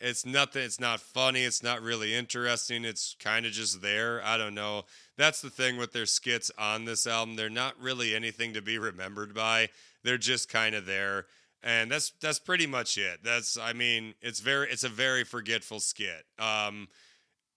[0.05, 4.37] it's nothing it's not funny it's not really interesting it's kind of just there i
[4.37, 4.83] don't know
[5.17, 8.77] that's the thing with their skits on this album they're not really anything to be
[8.77, 9.67] remembered by
[10.03, 11.25] they're just kind of there
[11.63, 15.79] and that's that's pretty much it that's i mean it's very it's a very forgetful
[15.79, 16.87] skit um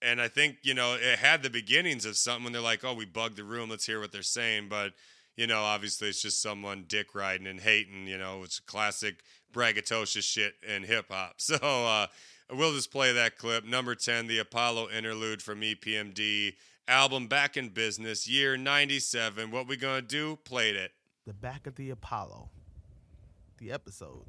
[0.01, 2.95] and i think you know it had the beginnings of something when they're like oh
[2.95, 4.93] we bugged the room let's hear what they're saying but
[5.37, 9.17] you know obviously it's just someone dick riding and hating you know it's classic
[9.53, 11.35] braggadocious shit in hip hop.
[11.39, 12.07] So uh,
[12.51, 13.65] we'll just play that clip.
[13.65, 16.53] Number 10, the Apollo interlude from EPMD
[16.87, 19.51] album Back in Business, year 97.
[19.51, 20.37] What we gonna do?
[20.43, 20.91] Played it.
[21.25, 22.49] The back of the Apollo.
[23.59, 24.25] The episode.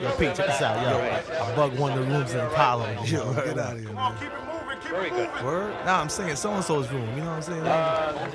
[0.00, 0.98] Yo, Pete, check this out, yo.
[1.42, 3.02] I bugged one of the rooms in Apollo.
[3.06, 4.16] Yo, get out of here, man.
[4.18, 5.44] Keep it moving, keep it moving.
[5.44, 5.74] Word?
[5.84, 7.08] Nah, I'm saying so and so's room.
[7.16, 7.66] You know what I'm saying?
[7.66, 8.28] Uh,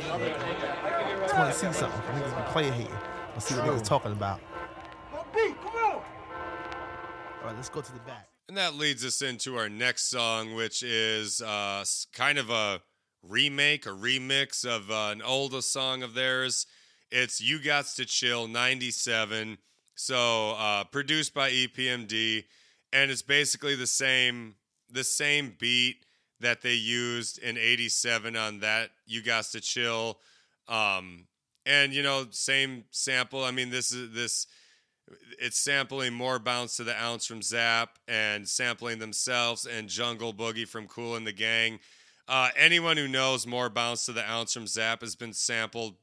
[1.21, 2.01] just want to see something.
[2.01, 3.10] Niggas be playing here.
[3.33, 4.39] Let's see what niggas talking about.
[5.33, 5.91] Beat, come on.
[5.93, 6.03] All
[7.45, 8.27] right, let's go to the back.
[8.47, 12.81] And that leads us into our next song, which is uh, kind of a
[13.23, 16.65] remake, a remix of uh, an older song of theirs.
[17.11, 19.57] It's You Gots to Chill 97.
[19.95, 22.43] So uh, produced by EPMD.
[22.91, 24.55] And it's basically the same
[24.89, 26.05] the same beat
[26.41, 30.19] that they used in 87 on that You Gots to Chill.
[30.67, 31.27] Um,
[31.65, 33.43] and you know, same sample.
[33.43, 34.47] I mean, this is this
[35.39, 40.67] it's sampling more bounce to the ounce from Zap and sampling themselves and Jungle Boogie
[40.67, 41.79] from Kool and the Gang.
[42.27, 45.95] Uh, anyone who knows more bounce to the ounce from Zap has been sampled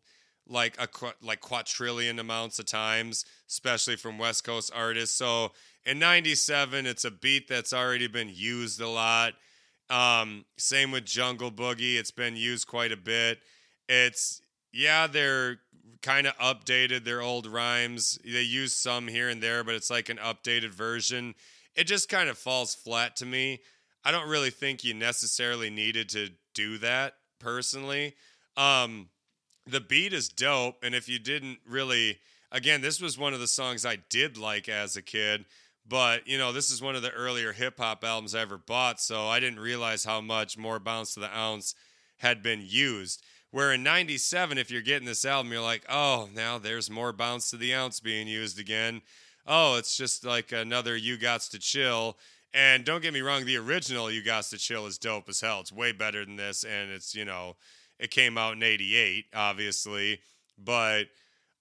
[0.48, 0.88] like a
[1.22, 5.16] like quadrillion amounts of times, especially from West Coast artists.
[5.16, 5.52] So
[5.84, 9.34] in '97, it's a beat that's already been used a lot.
[9.90, 13.38] Um, same with Jungle Boogie; it's been used quite a bit.
[13.88, 14.42] It's
[14.72, 15.58] yeah, they're
[16.02, 18.18] kind of updated their old rhymes.
[18.24, 21.34] They use some here and there, but it's like an updated version.
[21.74, 23.60] It just kind of falls flat to me.
[24.04, 28.14] I don't really think you necessarily needed to do that personally.
[28.56, 29.08] Um,
[29.66, 32.18] the beat is dope, and if you didn't really,
[32.50, 35.44] again, this was one of the songs I did like as a kid.
[35.86, 39.00] But you know, this is one of the earlier hip hop albums I ever bought,
[39.00, 41.74] so I didn't realize how much more bounce to the ounce
[42.18, 43.22] had been used.
[43.50, 47.50] Where in 97, if you're getting this album, you're like, oh, now there's more bounce
[47.50, 49.00] to the ounce being used again.
[49.46, 52.18] Oh, it's just like another You Gots to Chill.
[52.52, 55.60] And don't get me wrong, the original You Gots to Chill is dope as hell.
[55.60, 56.64] It's way better than this.
[56.64, 57.56] And it's, you know,
[57.98, 60.20] it came out in 88, obviously.
[60.58, 61.04] But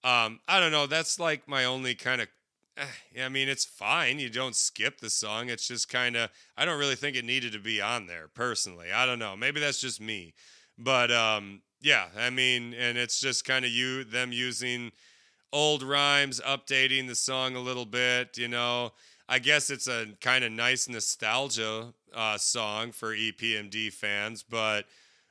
[0.04, 0.86] um, I don't know.
[0.86, 2.28] That's like my only kind of.
[2.76, 4.18] eh, I mean, it's fine.
[4.18, 5.48] You don't skip the song.
[5.48, 6.30] It's just kind of.
[6.56, 8.92] I don't really think it needed to be on there personally.
[8.92, 9.36] I don't know.
[9.36, 10.34] Maybe that's just me.
[10.78, 14.92] But um, yeah, I mean, and it's just kind of you them using
[15.52, 18.36] old rhymes, updating the song a little bit.
[18.36, 18.92] You know,
[19.28, 24.86] I guess it's a kind of nice nostalgia uh, song for EPMD fans, but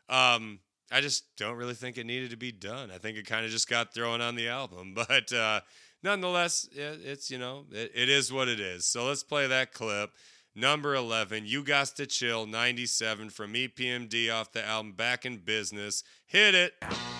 [0.09, 0.59] um,
[0.91, 2.91] I just don't really think it needed to be done.
[2.91, 5.61] I think it kind of just got thrown on the album, but uh,
[6.03, 8.85] nonetheless, it, it's you know, it, it is what it is.
[8.85, 10.11] So let's play that clip.
[10.59, 16.03] Number 11, You Got to Chill 97 from EPMD off the album Back in Business.
[16.25, 16.73] Hit it.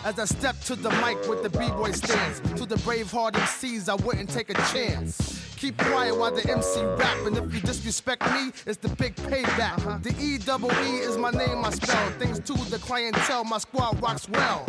[0.03, 4.03] As I step to the mic with the b-boy stance, to the brave-heart MCs, I
[4.03, 5.36] wouldn't take a chance.
[5.58, 9.80] Keep quiet while the MC rap, and if you disrespect me, it's the big payback.
[9.80, 9.97] Uh-huh.
[10.03, 12.12] The E double E is my name, I spell.
[12.12, 14.68] Things to the clientele, my squad rocks well.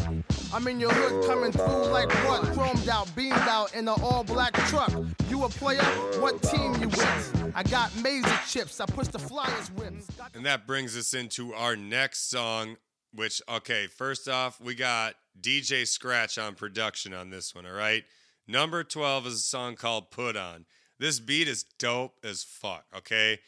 [0.50, 2.42] I'm in your hood coming through like what?
[2.54, 4.90] Chromed out, beamed out in an all-black truck.
[5.28, 5.82] You a player?
[6.20, 7.52] What team you with?
[7.54, 10.08] I got Mazer chips, I push the flyers whips.
[10.34, 12.78] And that brings us into our next song,
[13.12, 18.04] which, okay, first off, we got DJ Scratch on production on this one, all right?
[18.50, 20.64] Number 12 is a song called Put On.
[20.98, 23.38] This beat is dope as fuck, okay?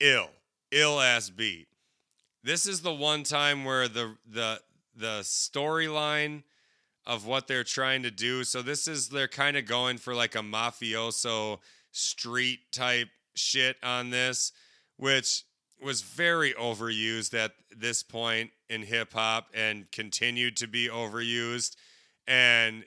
[0.00, 0.30] Ill.
[0.70, 1.68] Ill ass beat.
[2.42, 4.60] This is the one time where the the
[4.94, 6.42] the storyline
[7.06, 8.44] of what they're trying to do.
[8.44, 11.58] So this is they're kind of going for like a mafioso
[11.90, 14.52] street type shit on this,
[14.96, 15.44] which
[15.82, 21.76] was very overused at this point in hip hop and continued to be overused.
[22.26, 22.84] And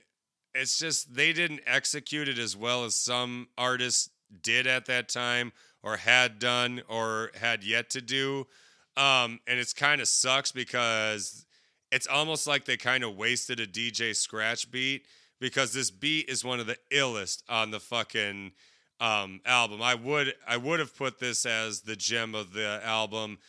[0.54, 4.10] it's just they didn't execute it as well as some artists
[4.42, 5.52] did at that time
[5.82, 8.48] or had done or had yet to do.
[8.96, 11.46] Um, and it's kind of sucks because
[11.92, 15.06] it's almost like they kind of wasted a DJ Scratch beat
[15.40, 18.52] because this beat is one of the illest on the fucking
[19.00, 19.82] um, album.
[19.82, 23.40] I would I would have put this as the gem of the album,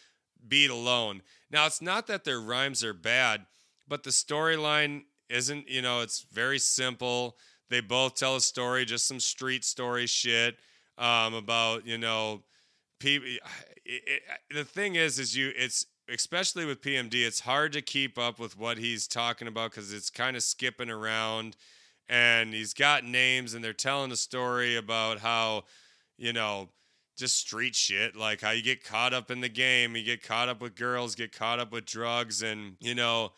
[0.47, 1.23] beat alone.
[1.51, 3.47] Now it's not that their rhymes are bad,
[3.87, 5.69] but the storyline isn't.
[5.69, 7.37] You know, it's very simple.
[7.71, 10.57] They both tell a story, just some street story shit
[10.99, 12.43] um, about you know
[13.01, 13.29] people.
[14.51, 18.59] The thing is, is you it's especially with PMD, it's hard to keep up with
[18.59, 21.57] what he's talking about because it's kind of skipping around
[22.09, 25.65] and he's got names and they're telling a story about how
[26.19, 26.69] you know
[27.17, 30.49] just street shit like how you get caught up in the game you get caught
[30.49, 33.33] up with girls get caught up with drugs and you know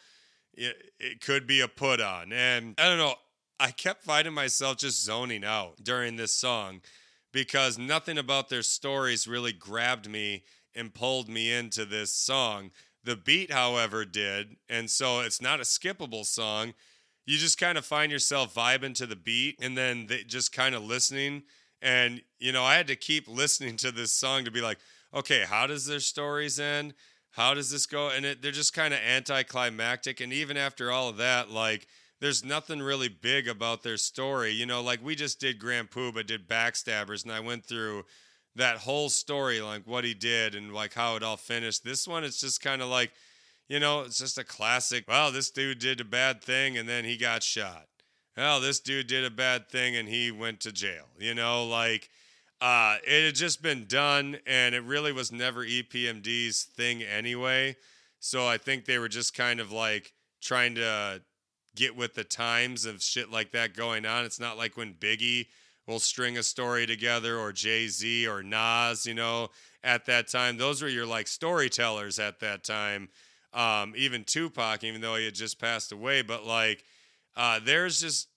[0.56, 2.32] it, it could be a put on.
[2.32, 3.14] And I don't know,
[3.58, 6.80] I kept finding myself just zoning out during this song
[7.32, 10.44] because nothing about their stories really grabbed me
[10.74, 12.70] and pulled me into this song.
[13.04, 14.56] The beat, however, did.
[14.68, 16.74] And so it's not a skippable song.
[17.24, 20.82] You just kind of find yourself vibing to the beat and then just kind of
[20.82, 21.44] listening.
[21.82, 24.78] And, you know, I had to keep listening to this song to be like,
[25.14, 26.94] okay, how does their stories end?
[27.36, 28.08] How does this go?
[28.08, 30.20] And it, they're just kind of anticlimactic.
[30.20, 31.86] And even after all of that, like,
[32.18, 34.52] there's nothing really big about their story.
[34.52, 38.04] You know, like we just did Grand Puba, did Backstabbers, and I went through
[38.54, 41.84] that whole story, like what he did and like how it all finished.
[41.84, 43.12] This one, it's just kind of like,
[43.68, 45.04] you know, it's just a classic.
[45.06, 47.86] Well, this dude did a bad thing and then he got shot.
[48.34, 51.04] Well, this dude did a bad thing and he went to jail.
[51.18, 52.08] You know, like
[52.60, 57.76] uh, it had just been done and it really was never EPMD's thing anyway.
[58.18, 61.22] So I think they were just kind of like trying to
[61.74, 64.24] get with the times of shit like that going on.
[64.24, 65.46] It's not like when Biggie
[65.86, 69.50] will string a story together or Jay Z or Nas, you know,
[69.84, 70.56] at that time.
[70.56, 73.08] Those were your like storytellers at that time.
[73.52, 76.84] Um, even Tupac, even though he had just passed away, but like,
[77.36, 78.28] uh, there's just,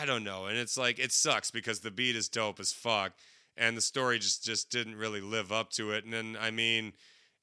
[0.00, 0.46] I don't know.
[0.46, 3.12] And it's like, it sucks because the beat is dope as fuck.
[3.56, 6.04] And the story just, just didn't really live up to it.
[6.04, 6.92] And then, I mean,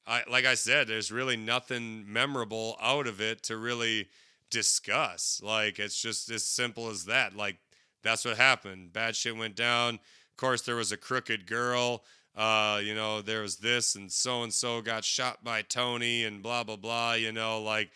[0.07, 4.07] I, like I said, there's really nothing memorable out of it to really
[4.49, 5.41] discuss.
[5.43, 7.35] Like it's just as simple as that.
[7.35, 7.57] Like
[8.03, 8.93] that's what happened.
[8.93, 9.95] Bad shit went down.
[9.95, 12.03] Of course, there was a crooked girl.
[12.35, 16.41] Uh, you know, there was this and so and so got shot by Tony and
[16.43, 17.13] blah blah blah.
[17.13, 17.91] You know, like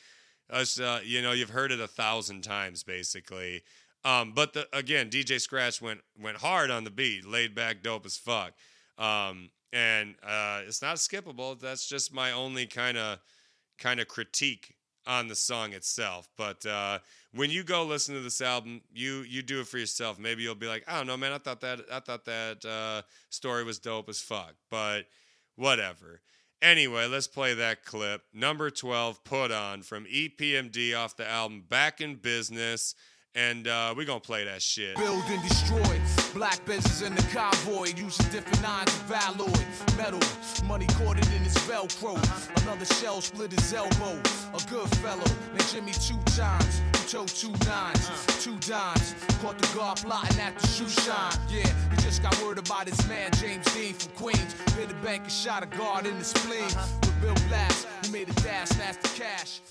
[0.49, 0.79] us.
[0.79, 3.61] Uh, you know, you've heard it a thousand times basically.
[4.03, 8.05] Um, but the, again, DJ Scratch went went hard on the beat, laid back, dope
[8.05, 8.53] as fuck.
[8.97, 11.59] Um, and uh, it's not skippable.
[11.59, 13.19] That's just my only kind of
[13.77, 14.75] kind of critique
[15.07, 16.27] on the song itself.
[16.37, 16.99] But uh,
[17.33, 20.19] when you go listen to this album, you you do it for yourself.
[20.19, 21.31] Maybe you'll be like, I don't know, man.
[21.31, 24.55] I thought that I thought that uh, story was dope as fuck.
[24.69, 25.05] But
[25.55, 26.21] whatever.
[26.61, 28.21] Anyway, let's play that clip.
[28.33, 32.93] Number 12, Put On from EPMD off the album Back in Business.
[33.33, 34.97] And uh, we're to play that shit.
[34.97, 36.01] Build and destroy.
[36.33, 37.87] Black business in the convoy.
[37.95, 39.47] Using different nines of alloy.
[39.95, 40.19] Metal.
[40.67, 42.17] Money corded in his Velcro.
[42.63, 44.19] Another shell split his elbow.
[44.53, 45.23] A good fellow.
[45.47, 46.81] Named Jimmy two times.
[46.97, 48.09] Who told two nines.
[48.43, 49.15] Two dimes.
[49.41, 51.31] Caught the guard plotting at the shoe shine.
[51.49, 54.55] Yeah, he just got word about his man James Dean from Queens.
[54.75, 56.63] Hit the bank and shot a guard in the spleen.
[56.63, 59.61] With Bill Blast, who made a dash, snatched the cash.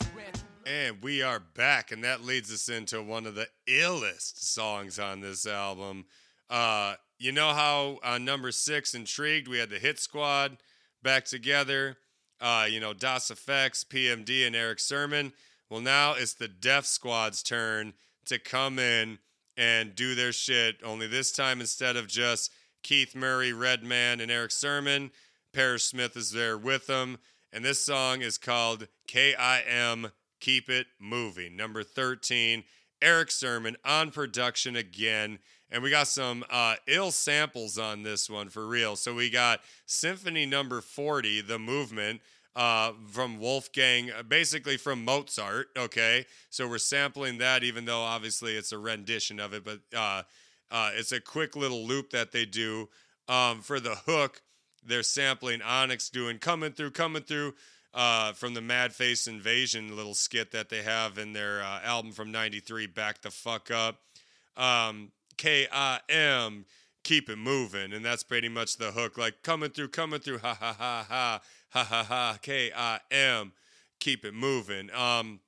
[0.71, 5.21] And we are back, and that leads us into one of the illest songs on
[5.21, 6.05] this album.
[6.49, 10.59] Uh, you know how on number six, Intrigued, we had the Hit Squad
[11.03, 11.97] back together.
[12.41, 15.33] Uh, you know, Das EFX, PMD, and Erick Sermon.
[15.69, 17.95] Well, now it's the Def Squad's turn
[18.27, 19.19] to come in
[19.57, 20.77] and do their shit.
[20.85, 22.53] Only this time, instead of just
[22.85, 25.11] Keith Murray, Redman, and Erick Sermon,
[25.53, 27.19] Parrish Smith is there with them.
[27.53, 31.57] And this song is called KIM Keep It Moving.
[31.57, 32.65] Number 13,
[33.03, 35.39] Erick Sermon on production again.
[35.71, 38.97] And we got some uh, ill samples on this one for real.
[38.97, 42.21] So we got Symphony Number 40, The Movement,
[42.57, 45.69] uh, from Wolfgang, uh, basically from Mozart.
[45.77, 46.27] Okay.
[46.51, 50.23] So we're sampling that, even though obviously it's a rendition of it, but uh,
[50.71, 52.89] uh, it's a quick little loop that they do.
[53.29, 54.43] Um, for the hook,
[54.85, 57.55] they're sampling Onyx doing Coming Through, Coming Through
[57.93, 62.13] uh, from the Mad Face Invasion little skit that they have in their uh, album
[62.13, 64.01] from 93, Back the Fuck Up.
[64.57, 66.67] Um, K I M,
[67.03, 67.93] keep it moving.
[67.93, 69.17] And that's pretty much the hook.
[69.17, 73.53] Like coming through, coming through, ha ha ha ha, ha ha ha, K I M,
[74.01, 74.91] keep it moving.
[74.95, 75.41] Um,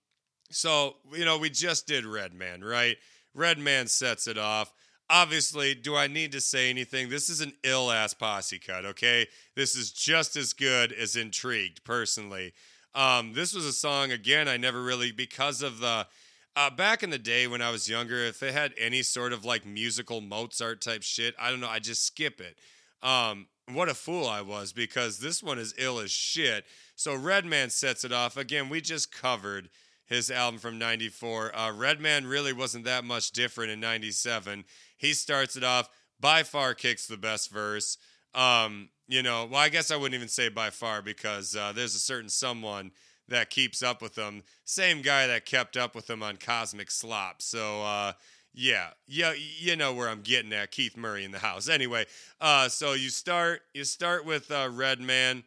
[0.51, 2.97] so, you know, we just did Redman, right?
[3.35, 4.73] Redman sets it off.
[5.15, 7.11] Obviously, do I need to say anything?
[7.11, 9.27] This is an ill ass posse cut, okay?
[9.55, 12.55] This is just as good as Intrigued, personally.
[12.95, 16.07] Um, this was a song, again, I never really, because of the.
[16.55, 19.45] Uh, back in the day when I was younger, if it had any sort of
[19.45, 22.59] like musical Mozart type shit, I don't know, I just skip it.
[23.07, 26.65] Um, what a fool I was because this one is ill as shit.
[26.95, 28.37] So Redman sets it off.
[28.37, 29.71] Again, we just covered
[30.05, 31.57] his album from 94.
[31.57, 34.65] Uh, Redman really wasn't that much different in 97.
[35.03, 35.91] He starts it off,
[36.21, 37.99] by far kicks the best verse.
[38.35, 41.97] Um, you know, well, I guess I wouldn't even say by far because uh, there's
[41.97, 42.93] a certain someone
[43.29, 44.45] that keeps up with them.
[44.65, 47.43] Same guy that kept up with them on Cosmic Slop.
[47.43, 48.13] So, uh,
[48.55, 50.71] yeah, yeah, you know where I'm getting at.
[50.71, 51.69] Keith Murray in the house.
[51.69, 52.07] Anyway,
[52.41, 55.43] uh, so you start you start with uh, Redman,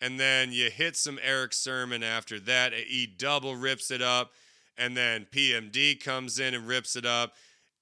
[0.00, 2.74] and then you hit some Erick Sermon after that.
[2.74, 4.32] He double rips it up,
[4.78, 7.32] and then PMD comes in and rips it up.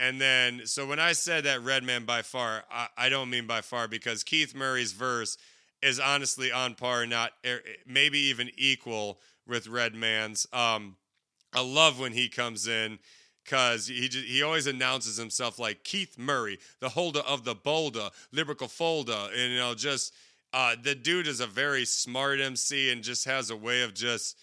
[0.01, 3.63] And then, so when I said that Redman by far, I, I don't mean by
[3.63, 5.37] far because Keith Murray's verse
[5.83, 10.47] is honestly on par, not er, maybe even equal with Redman's.
[10.53, 10.97] Um,
[11.53, 12.99] I love when he comes in
[13.45, 18.11] because he just, he always announces himself like Keith Murray, the holder of the boulder,
[18.33, 20.15] lyrical folder, and you know just
[20.53, 24.39] uh, the dude is a very smart MC and just has a way of just.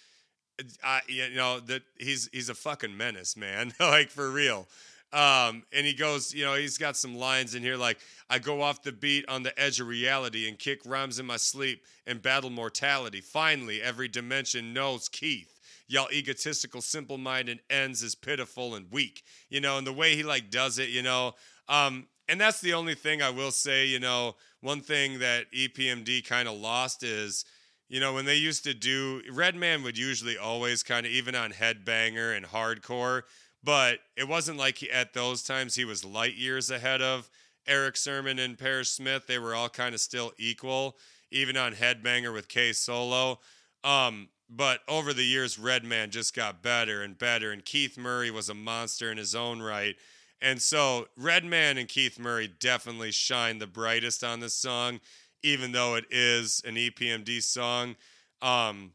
[0.82, 3.74] I, you know that he's he's a fucking menace, man.
[3.80, 4.68] like for real.
[5.14, 8.00] Um, and he goes, you know, he's got some lines in here like,
[8.30, 11.38] I go off the beat on the edge of reality and kick rhymes in my
[11.38, 13.22] sleep and battle mortality.
[13.22, 15.60] Finally, every dimension knows Keith.
[15.88, 19.24] Y'all egotistical, simple minded ends is pitiful and weak.
[19.50, 21.36] You know, and the way he like does it, you know.
[21.70, 26.28] Um, and that's the only thing I will say, you know, one thing that EPMD
[26.28, 27.46] kind of lost is,
[27.88, 31.52] you know, when they used to do Redman would usually always kind of even on
[31.52, 33.22] Headbanger and Hardcore,
[33.66, 37.30] but it wasn't like he, at those times he was light years ahead of
[37.68, 39.26] Erick Sermon and Parrish Smith.
[39.28, 40.96] They were all kind of still equal,
[41.32, 43.40] even on Headbanger with K Solo.
[43.84, 48.48] Um, but over the years, Redman just got better and better, and Keith Murray was
[48.50, 49.96] a monster in his own right.
[50.40, 55.00] And so Redman and Keith Murray definitely shine the brightest on this song,
[55.42, 57.96] even though it is an EPMD song.
[58.44, 58.92] Um,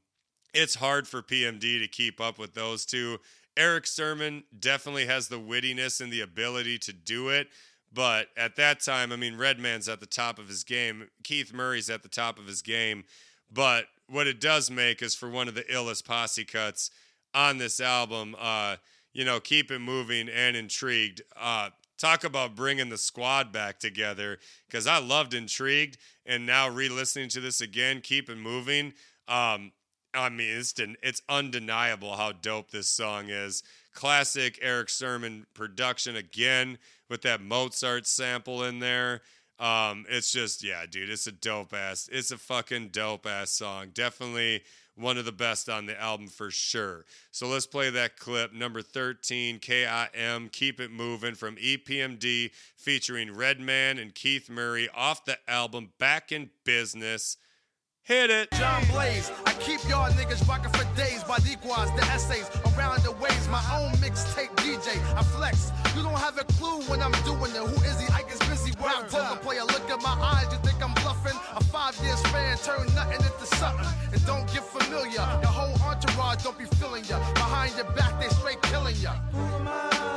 [0.55, 3.18] it's hard for PMD to keep up with those two.
[3.61, 7.49] Erick Sermon definitely has the wittiness and the ability to do it.
[7.93, 11.09] But at that time, I mean, Redman's at the top of his game.
[11.25, 13.05] Keith Murray's at the top of his game.
[13.53, 16.91] But what it does make is for one of the illest posse cuts
[17.35, 18.77] on this album, uh,
[19.13, 21.21] you know, keep it moving and intrigued.
[21.39, 24.39] Uh, talk about bringing the squad back together
[24.69, 28.95] because I loved Intrigued and now re-listening to this again, keep it moving.
[29.29, 29.73] Um,
[30.15, 33.63] I mean, it's it's undeniable how dope this song is.
[33.95, 39.23] Classic Erick Sermon production again with that Mozart sample in there.
[39.59, 42.09] Um, it's just yeah, dude, it's a dope ass.
[42.11, 43.91] It's a fucking dope ass song.
[43.93, 44.63] Definitely
[44.97, 47.05] one of the best on the album for sure.
[47.31, 48.53] So let's play that clip.
[48.53, 55.39] Number 13, KIM, Keep It Moving from EPMD featuring Redman and Keith Murray off the
[55.49, 57.37] album Back in Business.
[58.11, 58.51] Hit it.
[58.59, 59.31] John Blaze.
[59.47, 63.47] I keep y'all niggas rocking for days by the quads, the essays, around the ways.
[63.47, 64.99] My own mixtape DJ.
[65.15, 65.71] I flex.
[65.95, 67.63] You don't have a clue when I'm doing it.
[67.63, 68.09] Who is he?
[68.13, 68.73] I get busy.
[68.83, 69.63] Rap poker player.
[69.63, 70.51] Look at my eyes.
[70.51, 71.39] You think I'm bluffing?
[71.55, 73.87] A five year span turn nothing into something.
[74.13, 75.23] And don't get familiar.
[75.39, 77.23] Your whole entourage don't be feeling ya.
[77.35, 79.15] Behind your back, they straight killing ya.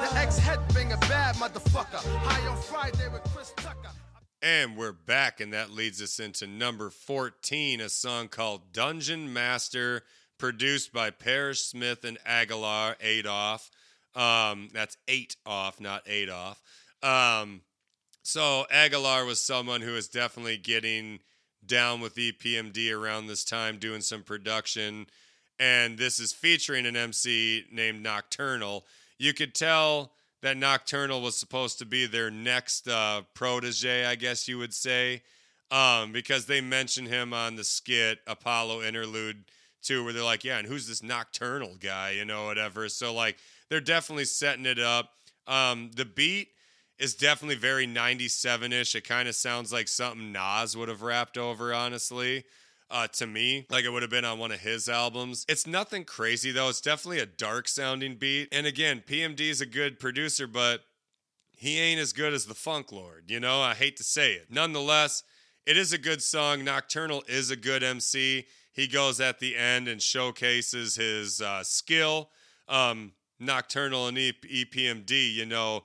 [0.01, 2.01] The ex headbanger, bad motherfucker.
[2.25, 3.93] High on Friday with Chris Tucker.
[4.43, 10.03] And we're back, and that leads us into number 14, a song called Dungeon Master,
[10.37, 13.71] produced by Parrish Smith and Agallah, off.
[14.13, 16.61] Um, that's eight off, not eight off.
[17.01, 17.61] Um,
[18.21, 21.21] so Agallah was someone who was definitely getting
[21.65, 25.07] down with EPMD around this time, doing some production.
[25.57, 28.85] And this is featuring an MC named Nocturnal.
[29.17, 30.11] You could tell
[30.43, 35.23] that Nocturnal was supposed to be their next uh, protege, I guess you would say,
[35.71, 39.45] um, because they mention him on the skit Apollo Interlude
[39.81, 42.89] too, where they're like, "Yeah, and who's this Nocturnal guy?" You know, whatever.
[42.89, 43.37] So like,
[43.69, 45.11] they're definitely setting it up.
[45.47, 46.49] Um, the beat
[46.99, 48.95] is definitely very 97ish.
[48.95, 52.43] It kind of sounds like something Nas would have rapped over, honestly.
[52.93, 55.47] Uh, to me, like it would have been on one of his albums.
[55.49, 56.69] It's nothing crazy though.
[56.69, 58.49] It's definitely a dark sounding beat.
[58.51, 60.81] And again, PMD is a good producer, but
[61.57, 63.25] he ain't as good as the Funk Lord.
[63.29, 64.47] You know, I hate to say it.
[64.51, 65.23] Nonetheless,
[65.65, 66.63] it is a good song.
[66.63, 68.45] Nocturnal is a good MC.
[68.71, 72.29] He goes at the end and showcases his uh, skill.
[72.67, 74.33] Um, Nocturnal and e-
[74.65, 75.83] EPMD, you know,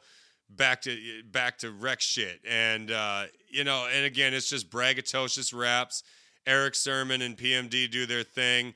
[0.51, 5.55] back to back to wreck shit, and uh, you know, and again, it's just braggadocious
[5.55, 6.03] raps.
[6.49, 8.75] Erick Sermon and PMD do their thing.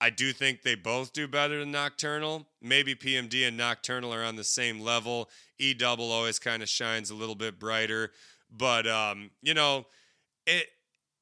[0.00, 2.48] I do think they both do better than Nocturnal.
[2.60, 5.30] Maybe PMD and Nocturnal are on the same level.
[5.60, 8.10] E double always kind of shines a little bit brighter,
[8.50, 9.86] but um, you know,
[10.44, 10.66] it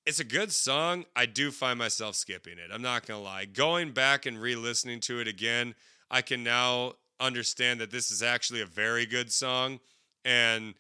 [0.06, 1.04] it's a good song.
[1.14, 2.70] I do find myself skipping it.
[2.72, 3.44] I'm not gonna lie.
[3.44, 5.74] Going back and re-listening to it again,
[6.10, 9.80] I can now understand that this is actually a very good song,
[10.24, 10.72] and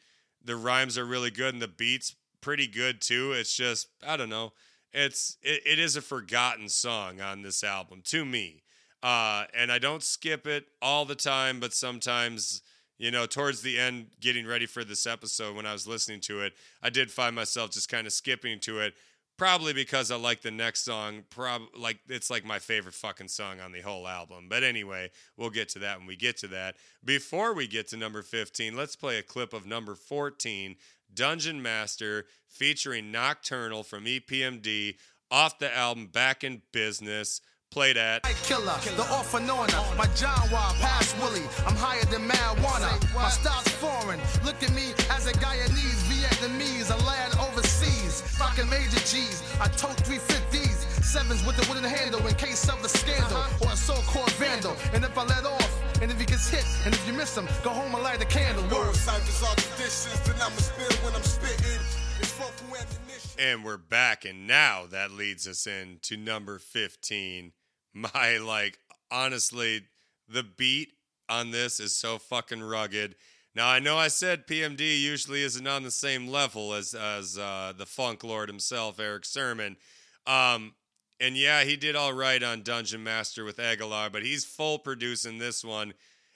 [0.42, 3.32] the rhymes are really good and the beats pretty good too.
[3.32, 4.54] It's just I don't know.
[4.92, 8.62] It's it, it is a forgotten song on this album to me,
[9.02, 12.62] uh, and I don't skip it all the time, but sometimes
[12.98, 16.42] you know towards the end, getting ready for this episode when I was listening to
[16.42, 18.94] it, I did find myself just kind of skipping to it
[19.40, 21.24] Probably because I like the next song.
[21.30, 24.48] Prob like it's like my favorite fucking song on the whole album.
[24.50, 26.74] But anyway, we'll get to that when we get to that.
[27.02, 30.76] Before we get to number 15, let's play a clip of number 14,
[31.14, 34.96] Dungeon Master, featuring Nocturnal from EPMD,
[35.30, 37.40] off the album Back in Business.
[37.70, 39.06] Played at Night killer, the
[39.96, 41.46] my John Wall, past Willie.
[41.64, 43.14] I'm higher than marijuana.
[43.14, 43.30] My
[43.78, 44.18] foreign.
[44.44, 48.22] Look at me as a Guyanese, Vietnamese, a lad overseas.
[48.68, 49.42] Major G's.
[49.60, 54.32] I tote 350s, sevens with the wooden handle in case of scandal or a so-called
[54.32, 54.76] vandal.
[54.92, 57.46] And if I let off, and if he gets hit, and if you miss him,
[57.62, 58.62] go home and light a candle.
[58.64, 58.94] Word.
[58.94, 61.80] Ciphers are traditions, then I'ma spit when I'm spitting.
[62.20, 62.40] It's.
[63.38, 67.52] And we're back, and now that leads us into number 15.
[67.94, 68.78] My, like,
[69.10, 69.86] honestly,
[70.28, 70.92] the beat
[71.26, 73.16] on this is so fucking rugged.
[73.54, 77.72] Now, I know I said PMD usually isn't on the same level as, as uh,
[77.76, 79.78] the funk lord himself, Erick Sermon.
[80.26, 80.74] Um,
[81.20, 85.38] and yeah, he did all right on Dungeon Master with Agallah, but he's full producing
[85.38, 85.92] this one.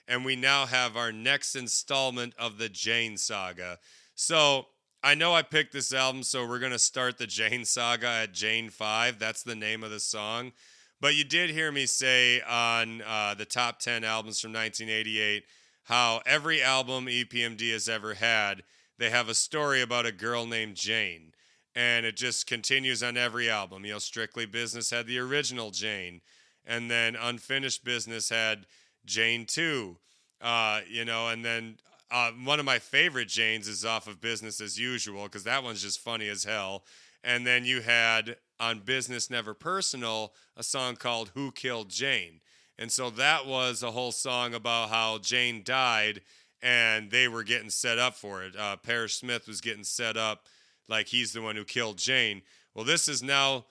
[0.07, 3.79] And we now have our next installment of the Jane saga.
[4.13, 4.67] So
[5.03, 8.33] I know I picked this album, so we're going to start the Jane saga at
[8.33, 9.17] Jane 5.
[9.17, 10.51] That's the name of the song.
[11.01, 15.43] But you did hear me say on uh, the top 10 albums from 1988
[15.83, 18.63] how every album EPMD has ever had,
[18.97, 21.33] they have a story about a girl named Jane.
[21.75, 23.85] And it just continues on every album.
[23.85, 26.21] You know, Strictly Business had the original Jane.
[26.65, 28.65] And then Unfinished Business had
[29.05, 29.97] Jane 2.
[30.41, 31.77] Uh, you know, and then
[32.11, 35.81] uh, one of my favorite Janes is off of Business as Usual because that one's
[35.81, 36.83] just funny as hell.
[37.23, 42.41] And then you had on Business Never Personal a song called Who Killed Jane.
[42.77, 46.21] And so that was a whole song about how Jane died
[46.61, 48.55] and they were getting set up for it.
[48.55, 50.45] Uh, Parrish Smith was getting set up
[50.87, 52.41] like he's the one who killed Jane.
[52.73, 53.65] Well, this is now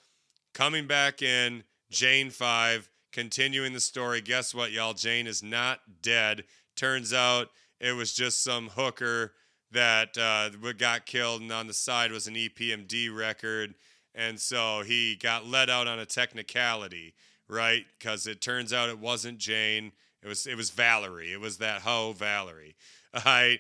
[0.53, 4.21] coming back in Jane 5, continuing the story.
[4.21, 4.95] Guess what, y'all?
[4.95, 6.45] Jane is not dead.
[6.77, 7.49] Turns out
[7.81, 9.33] it was just some hooker
[9.73, 13.75] that uh, got killed, and on the side was an EPMD record.
[14.15, 17.15] And so he got let out on a technicality,
[17.49, 17.85] right?
[17.99, 19.93] Because it turns out it wasn't Jane.
[20.23, 21.33] It was it was Valerie.
[21.33, 22.77] It was that hoe Valerie.
[23.15, 23.59] All right.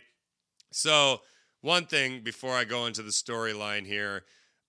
[0.72, 1.20] So
[1.64, 4.24] one thing before I go into the storyline here,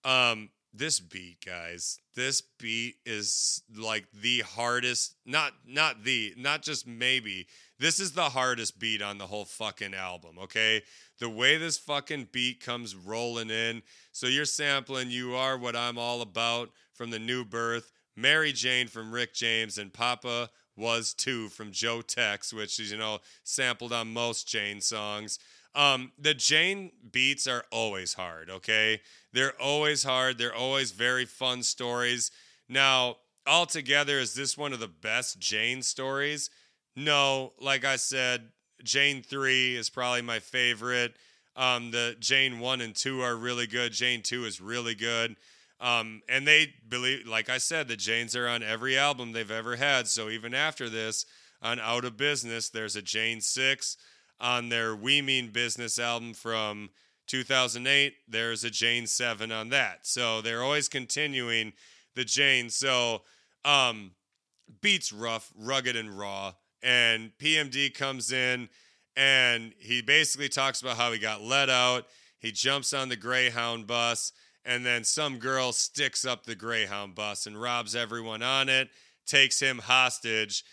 [0.06, 5.16] um, this beat, guys, this beat is like the hardest.
[5.26, 7.48] Not not the not just maybe.
[7.80, 10.38] This is the hardest beat on the whole fucking album.
[10.44, 10.84] Okay,
[11.20, 13.82] the way this fucking beat comes rolling in.
[14.14, 18.88] So you're sampling "You Are What I'm All About" from the New Birth, Mary Jane
[18.88, 23.92] from Rick James, and Papa was too from Joe Tex, which is you know sampled
[23.92, 25.40] on most Jane songs.
[25.76, 29.02] Um, the Jane beats are always hard, okay?
[29.34, 30.38] They're always hard.
[30.38, 32.32] They're always very fun stories.
[32.70, 36.50] Now, altogether, is this one of the best Jane stories?
[36.96, 38.50] No, like I said,
[38.84, 41.16] Jane 3 is probably my favorite.
[41.58, 43.92] Um, the Jane 1 and 2 are really good.
[43.92, 45.36] Jane 2 is really good.
[45.82, 49.76] Um, and they believe, like I said, the Janes are on every album they've ever
[49.76, 50.08] had.
[50.08, 51.26] So even after this,
[51.62, 53.98] on Out of Business, there's a Jane 6
[54.40, 56.90] on their We Mean Business album from
[57.28, 58.14] 2008.
[58.28, 60.00] There's a Jane 7 on that.
[60.08, 61.74] So they're always continuing
[62.16, 62.70] the Jane.
[62.70, 63.22] So
[63.64, 64.12] um,
[64.82, 66.54] beats rough, rugged, and raw.
[66.84, 68.70] And PMD comes in
[69.16, 72.06] and he basically talks about how he got let out.
[72.40, 74.32] He jumps on the Greyhound bus,
[74.66, 78.90] and then some girl sticks up the Greyhound bus and robs everyone on it,
[79.26, 80.64] takes him hostage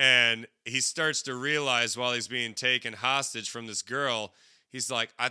[0.00, 4.32] and he starts to realize while he's being taken hostage from this girl
[4.72, 5.30] he's like i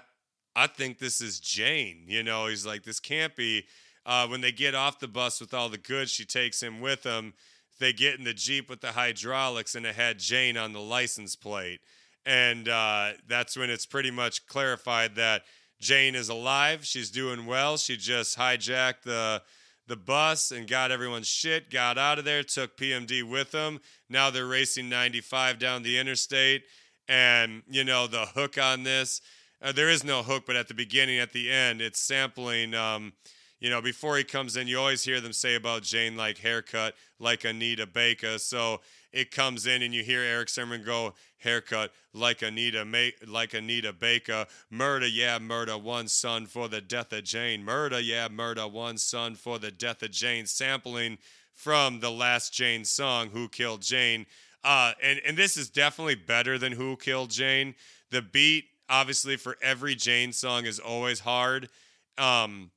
[0.55, 2.47] i think this is jane you know?
[2.47, 3.65] He's like this can't be.
[4.05, 7.03] Uh, when they get off the bus with all the goods she takes him with
[7.03, 7.33] them.
[7.79, 11.35] They get in the jeep with the hydraulics and it had jane on the license
[11.35, 11.79] plate.
[12.25, 15.43] And uh, that's when it's pretty much clarified that
[15.79, 16.85] jane is alive.
[16.85, 17.77] She's doing well.
[17.77, 19.41] She just hijacked the
[19.89, 23.81] the bus and got everyone's shit, got out of there, took PMD with them.
[24.07, 26.63] Now they're racing 95 down the interstate.
[27.09, 29.19] And, you know, the hook on this,
[29.61, 32.75] uh, there is no hook, but at the beginning, at the end, it's sampling.
[32.75, 33.13] Um,
[33.59, 36.93] you know, before he comes in, you always hear them say about Jane like haircut,
[37.19, 38.37] like Anita Baker.
[38.37, 38.81] So
[39.11, 43.93] it comes in and you hear Erick Sermon go, haircut like Anita, Ma- like Anita
[43.93, 44.45] Baker.
[44.69, 47.63] Murder, yeah, murder one son for the death of Jane.
[47.63, 50.45] Murder, yeah, murder one son for the death of Jane.
[50.45, 51.17] Sampling
[51.53, 54.25] from the last Jane song, Who Killed Jane.
[54.63, 57.75] Uh, and, and this is definitely better than Who Killed Jane.
[58.11, 61.69] The beat, obviously, for every Jane song is always hard.
[62.17, 62.71] Um,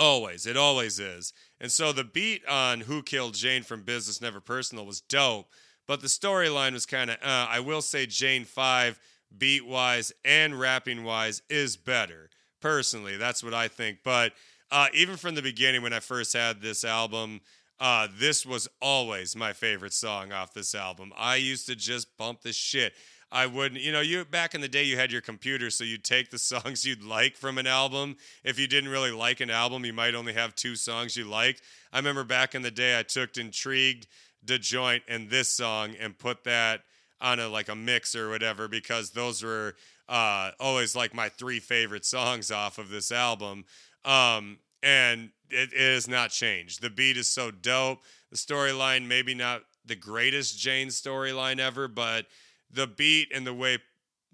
[0.00, 0.46] Always.
[0.46, 1.34] It always is.
[1.60, 5.50] And so the beat on Who Killed Jane from Business Never Personal was dope,
[5.90, 8.96] but the storyline was kind of, uh, I will say Jane 5,
[9.36, 12.30] beat wise and rapping wise, is better.
[12.60, 13.98] Personally, that's what I think.
[14.04, 14.32] But
[14.70, 17.40] uh, even from the beginning, when I first had this album,
[17.80, 21.12] uh, this was always my favorite song off this album.
[21.18, 22.92] I used to just bump the shit.
[23.32, 26.04] I wouldn't, you know, you back in the day you had your computer, so you'd
[26.04, 28.16] take the songs you'd like from an album.
[28.44, 31.62] If you didn't really like an album, you might only have two songs you liked.
[31.92, 34.06] I remember back in the day I took Intrigued,
[34.42, 36.82] The Joint, and this song and put that
[37.20, 39.74] on a like a mix or whatever because those were
[40.08, 43.64] uh, always like my three favorite songs off of this album.
[44.04, 46.80] Um, and it, it has not changed.
[46.80, 48.00] The beat is so dope.
[48.30, 52.26] The storyline, maybe not the greatest Jane storyline ever, but
[52.70, 53.78] the beat and the way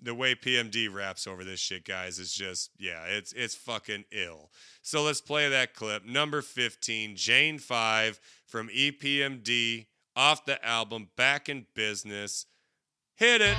[0.00, 4.50] the way PMD raps over this shit, guys, is just yeah, it's it's fucking ill.
[4.82, 6.04] So let's play that clip.
[6.04, 9.86] Number 15, Jane 5 from EPMD
[10.16, 12.46] off the album Back in Business.
[13.16, 13.54] Hit it.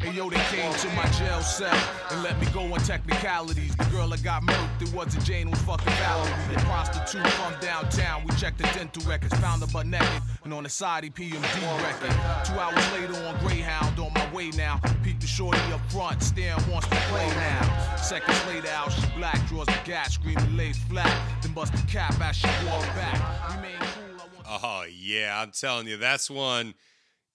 [0.00, 1.76] Hey yo, they came to my jail cell
[2.10, 3.76] and let me go on technicalities.
[3.76, 6.54] The girl that got murked, it wasn't Jane, it was fucking Valerie.
[6.54, 8.24] The prostitute from downtown.
[8.24, 12.16] We checked the dental records, found her butt naked, and on the side, EPMD record.
[12.46, 14.80] Two hours later on Greyhound, on my way now.
[15.02, 17.96] Peep the shorty up front, staring wants to play now.
[17.96, 21.12] Seconds later, out she black, draws the gas, screaming lays flat,
[21.42, 23.91] then bust the cap as she walk back.
[24.62, 26.74] Oh yeah, I'm telling you, that's one.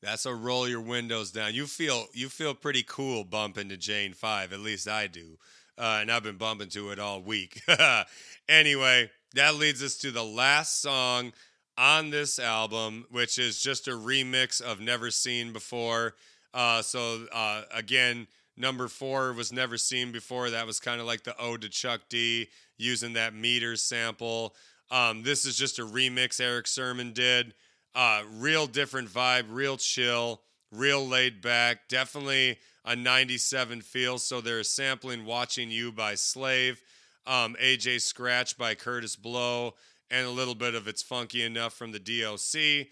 [0.01, 1.55] That's a roll your windows down.
[1.55, 4.53] You feel you feel pretty cool bumping to Jane Five.
[4.53, 5.37] At least I do,
[5.77, 7.61] uh, and I've been bumping to it all week.
[8.49, 11.33] anyway, that leads us to the last song
[11.77, 16.15] on this album, which is just a remix of Never Seen Before.
[16.53, 20.49] Uh, so uh, again, number four was Never Seen Before.
[20.49, 24.55] That was kind of like the ode to Chuck D, using that meter sample.
[24.89, 27.53] Um, this is just a remix Erick Sermon did.
[27.95, 31.87] Uh, real different vibe, real chill, real laid back.
[31.89, 34.17] Definitely a 97 feel.
[34.17, 36.81] So they're sampling Watching You by Slave,
[37.25, 39.73] um, AJ Scratch by Kurtis Blow,
[40.09, 42.87] and a little bit of It's Funky Enough from the DOC.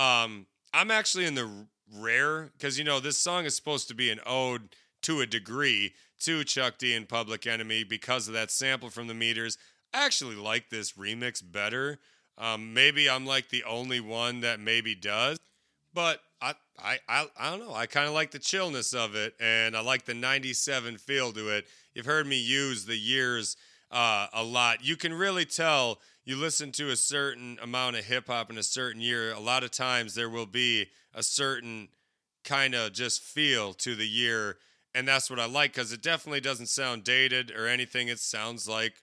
[0.00, 1.48] Um, I'm actually in the
[1.94, 4.68] rare, because, you know, this song is supposed to be an ode
[5.02, 9.14] to a degree to Chuck D and Public Enemy because of that sample from the
[9.14, 9.56] meters.
[9.92, 11.98] I actually like this remix better.
[12.36, 15.38] Um, maybe I'm like the only one that maybe does,
[15.92, 17.74] but I I I, I don't know.
[17.74, 21.48] I kind of like the chillness of it, and I like the '97 feel to
[21.48, 21.66] it.
[21.94, 23.56] You've heard me use the years
[23.90, 24.84] uh, a lot.
[24.84, 25.98] You can really tell.
[26.24, 29.32] You listen to a certain amount of hip hop in a certain year.
[29.32, 31.88] A lot of times there will be a certain
[32.44, 34.58] kind of just feel to the year,
[34.94, 38.08] and that's what I like because it definitely doesn't sound dated or anything.
[38.08, 38.94] It sounds like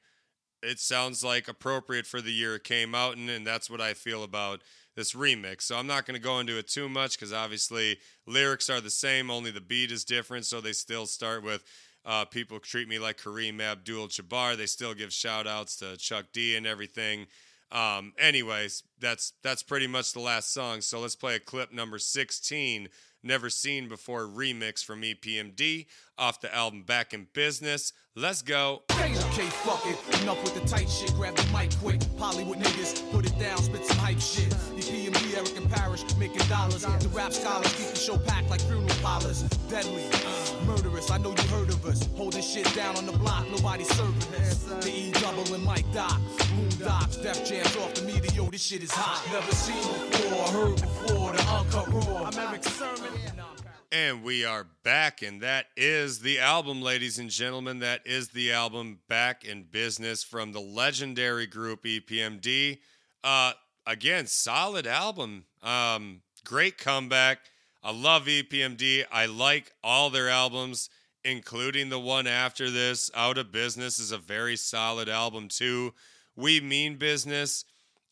[0.62, 3.94] it sounds like appropriate for the year it came out in, and that's what I
[3.94, 4.62] feel about
[4.96, 5.64] this remix.
[5.64, 8.90] So I'm not going to go into it too much because obviously lyrics are the
[8.90, 10.46] same, only the beat is different.
[10.46, 11.64] So they still start with
[12.06, 14.56] uh, people treat me like Kareem Abdul Jabbar.
[14.56, 17.28] They still give shout outs to Chuck D and everything.
[17.72, 20.82] Um, anyways, that's that's pretty much the last song.
[20.82, 22.90] So let's play a clip number 16,
[23.26, 27.92] Never Seen Before remix from EPMD off the album Back in Business.
[28.16, 28.84] Let's go.
[28.92, 30.22] Okay, fuck it.
[30.22, 31.12] Enough with the tight shit.
[31.16, 32.02] Grab the mic quick.
[32.20, 34.54] Hollywood niggas, put it down, spit some hype shit.
[35.76, 36.82] EPMD, Erick and making dollars.
[36.84, 39.44] The rap scholars keep the show packed like funeral parlors.
[39.70, 40.04] Deadly,
[40.66, 41.12] murderous.
[41.12, 42.08] I know you heard of us.
[42.16, 43.50] Holding shit down on the block.
[43.50, 44.64] Nobody serving us.
[44.64, 46.20] The E double and Mic Doc.
[46.56, 48.32] Moon Docs, Def Jams off the media.
[48.34, 49.22] Yo, this shit is hot.
[49.32, 51.32] Never seen before, heard before.
[51.34, 52.30] The uncut raw.
[52.30, 53.12] I'm Erick Sermon.
[53.92, 57.80] And we are back, and that is the album, ladies and gentlemen.
[57.80, 62.80] That is the album Back in Business from the legendary group EPMD.
[63.24, 63.54] Uh,
[63.86, 65.46] again, solid album.
[65.64, 67.40] Um, great comeback.
[67.84, 69.06] I love EPMD.
[69.12, 70.90] I like all their albums,
[71.24, 73.12] including the one after this.
[73.16, 75.94] Out of Business is a very solid album, too.
[76.36, 77.66] We Mean Business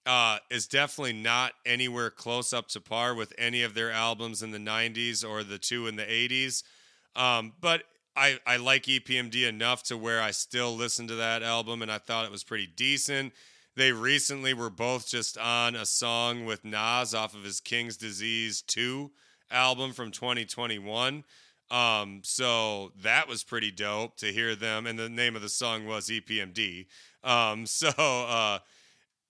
[0.05, 4.51] uh, is definitely not anywhere close up to par with any of their albums in
[4.51, 6.63] the 90s or the two in the 80s.
[7.15, 7.83] Um, but
[8.15, 11.97] I, I like EPMD enough to where I still listen to that album and I
[11.97, 13.33] thought it was pretty decent.
[13.75, 18.61] They recently were both just on a song with Nas off of his King's Disease
[18.61, 19.11] 2
[19.49, 21.23] album from 2021.
[21.71, 24.85] Um, so that was pretty dope to hear them.
[24.85, 26.85] And the name of the song was EPMD.
[27.23, 28.59] Um, so uh,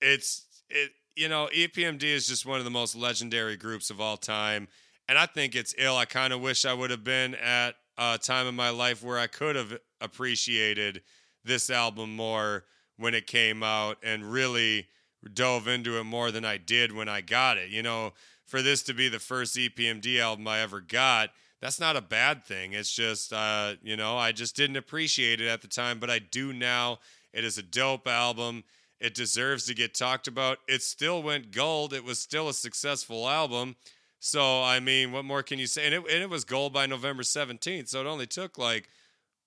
[0.02, 4.18] it's it you know EPMD is just one of the most legendary groups of all
[4.18, 4.68] time,
[5.08, 5.96] and I think it's ill.
[5.96, 9.20] I kind of wish I would have been at a time in my life where
[9.20, 11.02] I could have appreciated
[11.46, 12.66] this album more
[12.98, 14.88] when it came out and really
[15.34, 17.70] dove into it more than I did when I got it.
[17.70, 18.14] You know,
[18.46, 21.30] for this to be the first EPMD album I ever got,
[21.62, 22.74] that's not a bad thing.
[22.74, 26.20] It's just, uh, you know, I just didn't appreciate it at the time, but I
[26.20, 27.00] do now.
[27.32, 28.64] It is a dope album.
[29.00, 30.60] It deserves to get talked about.
[30.68, 31.94] It still went gold.
[31.94, 33.76] It was still a successful album.
[34.20, 35.86] So, I mean, what more can you say?
[35.86, 37.90] And it, and it was gold by November 17th.
[37.90, 38.88] So it only took like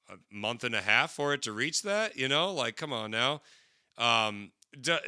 [0.08, 2.52] a month and a half for it to reach that, you know?
[2.52, 3.42] Like, come on now.
[3.98, 4.98] Um, d-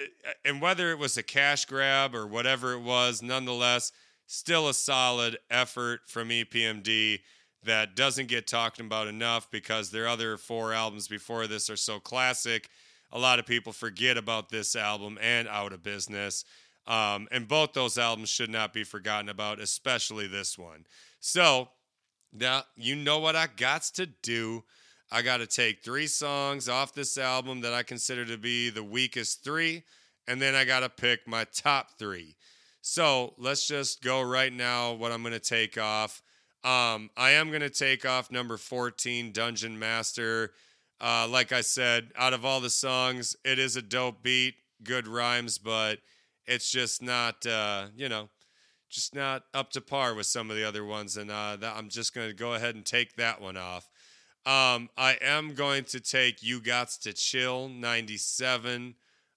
[0.45, 3.93] and whether it was a cash grab or whatever it was, nonetheless,
[4.27, 7.21] still a solid effort from EPMD
[7.65, 11.99] that doesn't get talked about enough because their other four albums before this are so
[11.99, 12.69] classic.
[13.11, 16.45] A lot of people forget about this album and Out of Business.
[16.87, 20.87] Um, and both those albums should not be forgotten about, especially this one.
[21.21, 21.69] So,
[22.33, 24.65] now you know what I got to do.
[25.11, 28.85] I got to take three songs off this album that I consider to be the
[28.85, 29.85] weakest three,
[30.27, 32.37] and then I got to pick my top three.
[32.83, 34.93] So let's just go right now.
[34.93, 36.23] What I'm going to take off.
[36.65, 40.53] Um, I am going to take off number 14, Dungeon Master.
[41.01, 45.07] Uh, like I said, out of all the songs, it is a dope beat, good
[45.07, 46.01] rhymes, but
[46.47, 48.29] it's just not, uh, you know,
[48.91, 51.17] just not up to par with some of the other ones.
[51.17, 53.89] And uh, that, I'm just going to go ahead and take that one off.
[54.47, 58.95] Um, I am going to take You Gots to Chill 97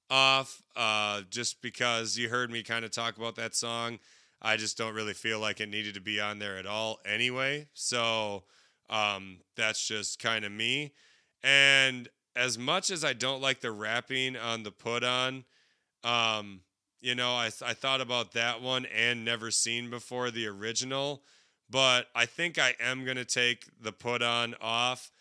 [0.10, 4.00] off uh, just because you heard me kind of talk about that song.
[4.42, 7.68] I just don't really feel like it needed to be on there at all anyway.
[7.74, 8.44] So
[8.90, 10.94] um, that's just kind of me.
[11.44, 15.46] And as much as I don't like the rapping on the put on,
[16.04, 16.62] um,
[17.02, 21.24] you know, I, I thought about that one and never seen before the original,
[21.72, 25.12] but I think I am to take the put on off.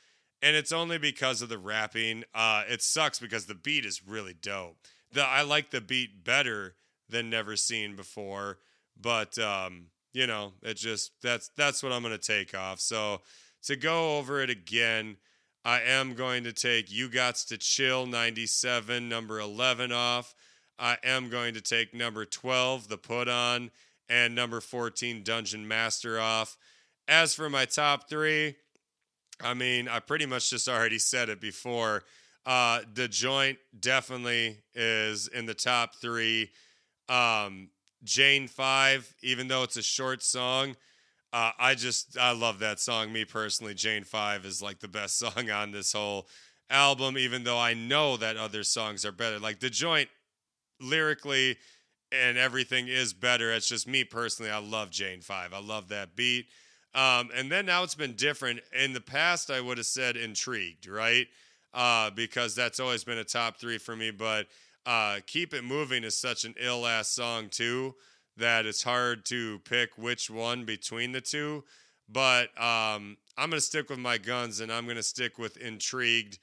[0.42, 2.24] And it's only because of the rapping.
[2.34, 4.76] Uh, it sucks because the beat is really dope.
[5.12, 6.74] The I like the beat better
[7.08, 8.58] than never seen before,
[9.00, 12.80] but um, you know, it just that's that's what I'm gonna take off.
[12.80, 13.20] So
[13.64, 15.16] to go over it again,
[15.64, 20.34] I am going to take You Gots to Chill 97, number 11 off.
[20.78, 23.70] I am going to take number 12, The Put On,
[24.10, 26.58] and number 14, Dungeon Master off.
[27.08, 28.56] As for my top three,
[29.40, 32.02] I mean, I pretty much just already said it before.
[32.44, 36.50] Uh, the joint definitely is in the top three.
[37.08, 37.70] Um,
[38.02, 40.74] Jane Five, even though it's a short song,
[41.32, 43.12] uh, I just I love that song.
[43.12, 46.26] Me personally, Jane Five is like the best song on this whole
[46.68, 47.18] album.
[47.18, 50.08] Even though I know that other songs are better, like the joint
[50.80, 51.58] lyrically
[52.12, 53.52] and everything is better.
[53.52, 54.50] It's just me personally.
[54.50, 55.52] I love Jane Five.
[55.52, 56.46] I love that beat.
[56.94, 58.60] Um, and then now it's been different.
[58.72, 61.26] In the past, I would have said intrigued, right?
[61.72, 64.10] Uh, because that's always been a top three for me.
[64.10, 64.48] But
[64.84, 67.94] uh, Keep It Moving is such an ill ass song, too,
[68.36, 71.62] that it's hard to pick which one between the two.
[72.08, 75.56] But um, I'm going to stick with my guns and I'm going to stick with
[75.58, 76.38] Intrigued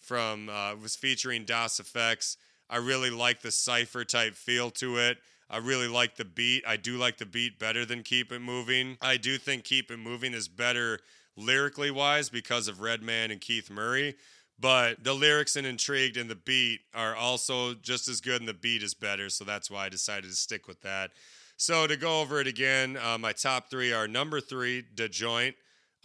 [0.00, 2.36] from, uh, was featuring Das EFX.
[2.70, 5.18] I really like the cipher type feel to it.
[5.50, 6.64] I really like the beat.
[6.66, 8.98] I do like the beat better than Keep It Moving.
[9.00, 11.00] I do think Keep It Moving is better
[11.36, 14.16] lyrically wise because of Redman and Keith Murray.
[14.60, 18.54] But the lyrics and Intrigued and the beat are also just as good, and the
[18.54, 19.30] beat is better.
[19.30, 21.12] So that's why I decided to stick with that.
[21.56, 25.54] So to go over it again, uh, my top three are number three, The Joint,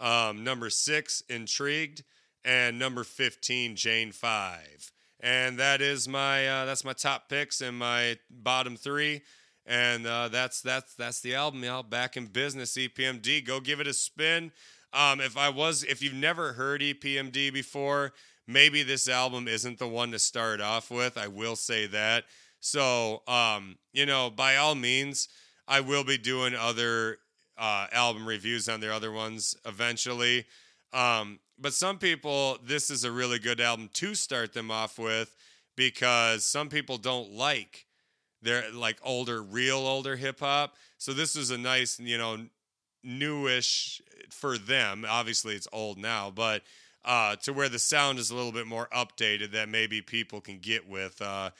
[0.00, 2.02] um, number six, Intrigued,
[2.44, 4.92] and number 15, Jane 5
[5.24, 9.22] and that is my uh, that's my top picks and my bottom three.
[9.66, 11.82] And uh, that's that's that's the album y'all.
[11.82, 14.52] Back in business epmd go give it a spin.
[14.92, 18.12] Um, if i was if you've never heard epmd before
[18.46, 21.16] maybe this album isn't the one to start off with.
[21.16, 22.24] I will say that.
[22.60, 25.28] So um, you know by all means
[25.66, 27.16] i will be doing other
[27.56, 30.44] uh, album reviews on their other ones eventually.
[30.92, 35.34] Um, but some people, this is a really good album to start them off with
[35.76, 37.86] because some people don't like
[38.42, 40.76] their like older, real older hip hop.
[40.98, 42.38] So this is a nice, you know,
[43.02, 44.00] newish
[44.30, 45.04] for them.
[45.08, 46.62] Obviously, it's old now, but
[47.04, 50.58] uh, to where the sound is a little bit more updated that maybe people can
[50.58, 51.20] get with.
[51.20, 51.50] Uh,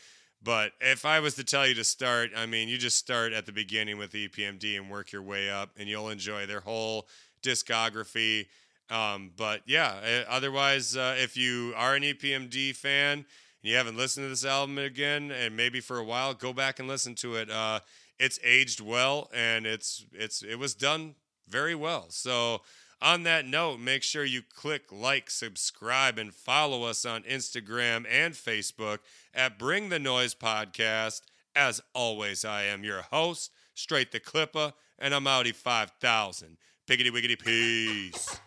[0.43, 3.47] but if I was to tell you to start, I mean, you just start at
[3.47, 7.09] the beginning with EPMD and work your way up, and you'll enjoy their whole
[7.43, 8.47] discography.
[8.91, 13.25] Um, but yeah, eh, otherwise, uh, if you are an EPMD fan and
[13.63, 16.89] you haven't listened to this album again, and maybe for a while, go back and
[16.89, 17.51] listen to it.
[17.51, 17.81] Uh,
[18.19, 21.15] it's aged well, and it's it's it was done
[21.49, 22.07] very well.
[22.11, 22.61] So
[23.01, 28.33] On that note, make sure you click like, subscribe, and follow us on Instagram and
[28.35, 29.01] Facebook
[29.35, 31.21] at Bring the Noise Podcast.
[31.55, 36.57] As always, I am your host, Str8 the Clippa, and I'm Audi 5000.
[36.87, 38.39] Piggity wiggity peace.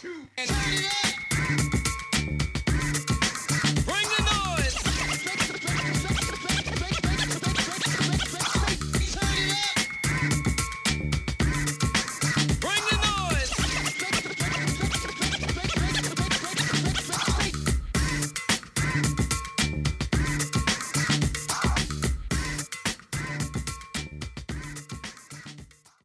[0.00, 1.19] Turn it up.